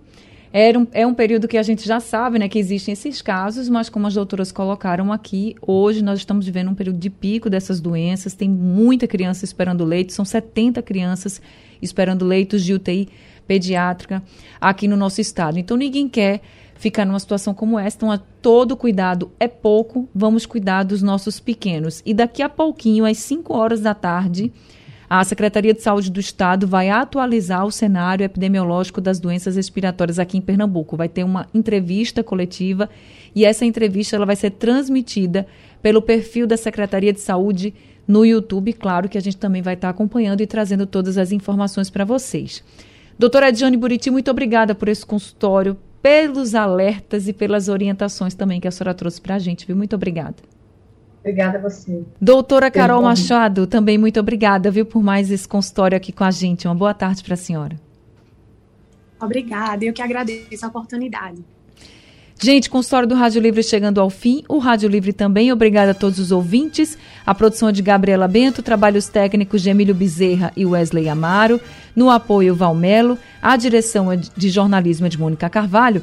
Era 0.52 0.78
um, 0.78 0.86
é 0.92 1.06
um 1.06 1.14
período 1.14 1.48
que 1.48 1.56
a 1.56 1.62
gente 1.62 1.88
já 1.88 2.00
sabe 2.00 2.38
né, 2.38 2.50
que 2.50 2.58
existem 2.58 2.92
esses 2.92 3.22
casos, 3.22 3.66
mas 3.66 3.88
como 3.88 4.06
as 4.06 4.12
doutoras 4.12 4.52
colocaram 4.52 5.10
aqui, 5.10 5.56
hoje 5.62 6.04
nós 6.04 6.18
estamos 6.18 6.44
vivendo 6.44 6.68
um 6.68 6.74
período 6.74 6.98
de 6.98 7.08
pico 7.08 7.48
dessas 7.48 7.80
doenças. 7.80 8.34
Tem 8.34 8.46
muita 8.46 9.06
criança 9.06 9.46
esperando 9.46 9.86
leite, 9.86 10.12
são 10.12 10.22
70 10.22 10.82
crianças 10.82 11.40
esperando 11.80 12.26
leitos 12.26 12.62
de 12.62 12.74
UTI 12.74 13.08
pediátrica 13.46 14.22
aqui 14.60 14.86
no 14.86 14.98
nosso 14.98 15.18
estado. 15.18 15.58
Então 15.58 15.78
ninguém 15.78 16.10
quer 16.10 16.42
ficar 16.74 17.06
numa 17.06 17.20
situação 17.20 17.54
como 17.54 17.78
essa. 17.78 17.96
Então, 17.96 18.20
todo 18.42 18.76
cuidado 18.76 19.32
é 19.40 19.48
pouco. 19.48 20.06
Vamos 20.14 20.44
cuidar 20.44 20.82
dos 20.82 21.00
nossos 21.00 21.40
pequenos. 21.40 22.02
E 22.04 22.12
daqui 22.12 22.42
a 22.42 22.50
pouquinho, 22.50 23.06
às 23.06 23.16
5 23.16 23.56
horas 23.56 23.80
da 23.80 23.94
tarde, 23.94 24.52
a 25.20 25.24
Secretaria 25.24 25.74
de 25.74 25.82
Saúde 25.82 26.10
do 26.10 26.18
Estado 26.18 26.66
vai 26.66 26.88
atualizar 26.88 27.66
o 27.66 27.70
cenário 27.70 28.24
epidemiológico 28.24 28.98
das 28.98 29.20
doenças 29.20 29.56
respiratórias 29.56 30.18
aqui 30.18 30.38
em 30.38 30.40
Pernambuco. 30.40 30.96
Vai 30.96 31.06
ter 31.06 31.22
uma 31.22 31.46
entrevista 31.52 32.24
coletiva 32.24 32.88
e 33.34 33.44
essa 33.44 33.66
entrevista 33.66 34.16
ela 34.16 34.24
vai 34.24 34.36
ser 34.36 34.52
transmitida 34.52 35.46
pelo 35.82 36.00
perfil 36.00 36.46
da 36.46 36.56
Secretaria 36.56 37.12
de 37.12 37.20
Saúde 37.20 37.74
no 38.08 38.24
YouTube. 38.24 38.72
Claro 38.72 39.06
que 39.06 39.18
a 39.18 39.20
gente 39.20 39.36
também 39.36 39.60
vai 39.60 39.74
estar 39.74 39.90
acompanhando 39.90 40.40
e 40.40 40.46
trazendo 40.46 40.86
todas 40.86 41.18
as 41.18 41.30
informações 41.30 41.90
para 41.90 42.06
vocês. 42.06 42.64
Doutora 43.18 43.50
Ediane 43.50 43.76
Buriti, 43.76 44.10
muito 44.10 44.30
obrigada 44.30 44.74
por 44.74 44.88
esse 44.88 45.04
consultório, 45.04 45.76
pelos 46.00 46.54
alertas 46.54 47.28
e 47.28 47.34
pelas 47.34 47.68
orientações 47.68 48.32
também 48.32 48.58
que 48.58 48.66
a 48.66 48.70
senhora 48.70 48.94
trouxe 48.94 49.20
para 49.20 49.34
a 49.34 49.38
gente, 49.38 49.66
viu? 49.66 49.76
Muito 49.76 49.94
obrigada. 49.94 50.36
Obrigada 51.22 51.56
a 51.56 51.60
você. 51.60 52.02
Doutora 52.20 52.68
Carol 52.68 53.00
Machado, 53.00 53.64
também 53.64 53.96
muito 53.96 54.18
obrigada, 54.18 54.72
viu, 54.72 54.84
por 54.84 55.02
mais 55.02 55.30
esse 55.30 55.46
consultório 55.46 55.96
aqui 55.96 56.10
com 56.10 56.24
a 56.24 56.32
gente. 56.32 56.66
Uma 56.66 56.74
boa 56.74 56.92
tarde 56.92 57.22
para 57.22 57.34
a 57.34 57.36
senhora. 57.36 57.80
Obrigada, 59.20 59.84
eu 59.84 59.92
que 59.92 60.02
agradeço 60.02 60.66
a 60.66 60.68
oportunidade. 60.68 61.44
Gente, 62.42 62.68
consultório 62.68 63.08
do 63.08 63.14
Rádio 63.14 63.40
Livre 63.40 63.62
chegando 63.62 64.00
ao 64.00 64.10
fim. 64.10 64.42
O 64.48 64.58
Rádio 64.58 64.88
Livre 64.88 65.12
também. 65.12 65.52
Obrigada 65.52 65.92
a 65.92 65.94
todos 65.94 66.18
os 66.18 66.32
ouvintes. 66.32 66.98
A 67.24 67.32
produção 67.32 67.68
é 67.68 67.72
de 67.72 67.82
Gabriela 67.82 68.26
Bento, 68.26 68.64
trabalhos 68.64 69.06
técnicos 69.06 69.62
de 69.62 69.70
Emílio 69.70 69.94
Bezerra 69.94 70.50
e 70.56 70.66
Wesley 70.66 71.08
Amaro. 71.08 71.60
No 71.94 72.10
apoio, 72.10 72.52
Valmelo. 72.52 73.16
A 73.40 73.56
direção 73.56 74.10
é 74.10 74.16
de 74.16 74.50
jornalismo 74.50 75.06
é 75.06 75.08
de 75.08 75.20
Mônica 75.20 75.48
Carvalho. 75.48 76.02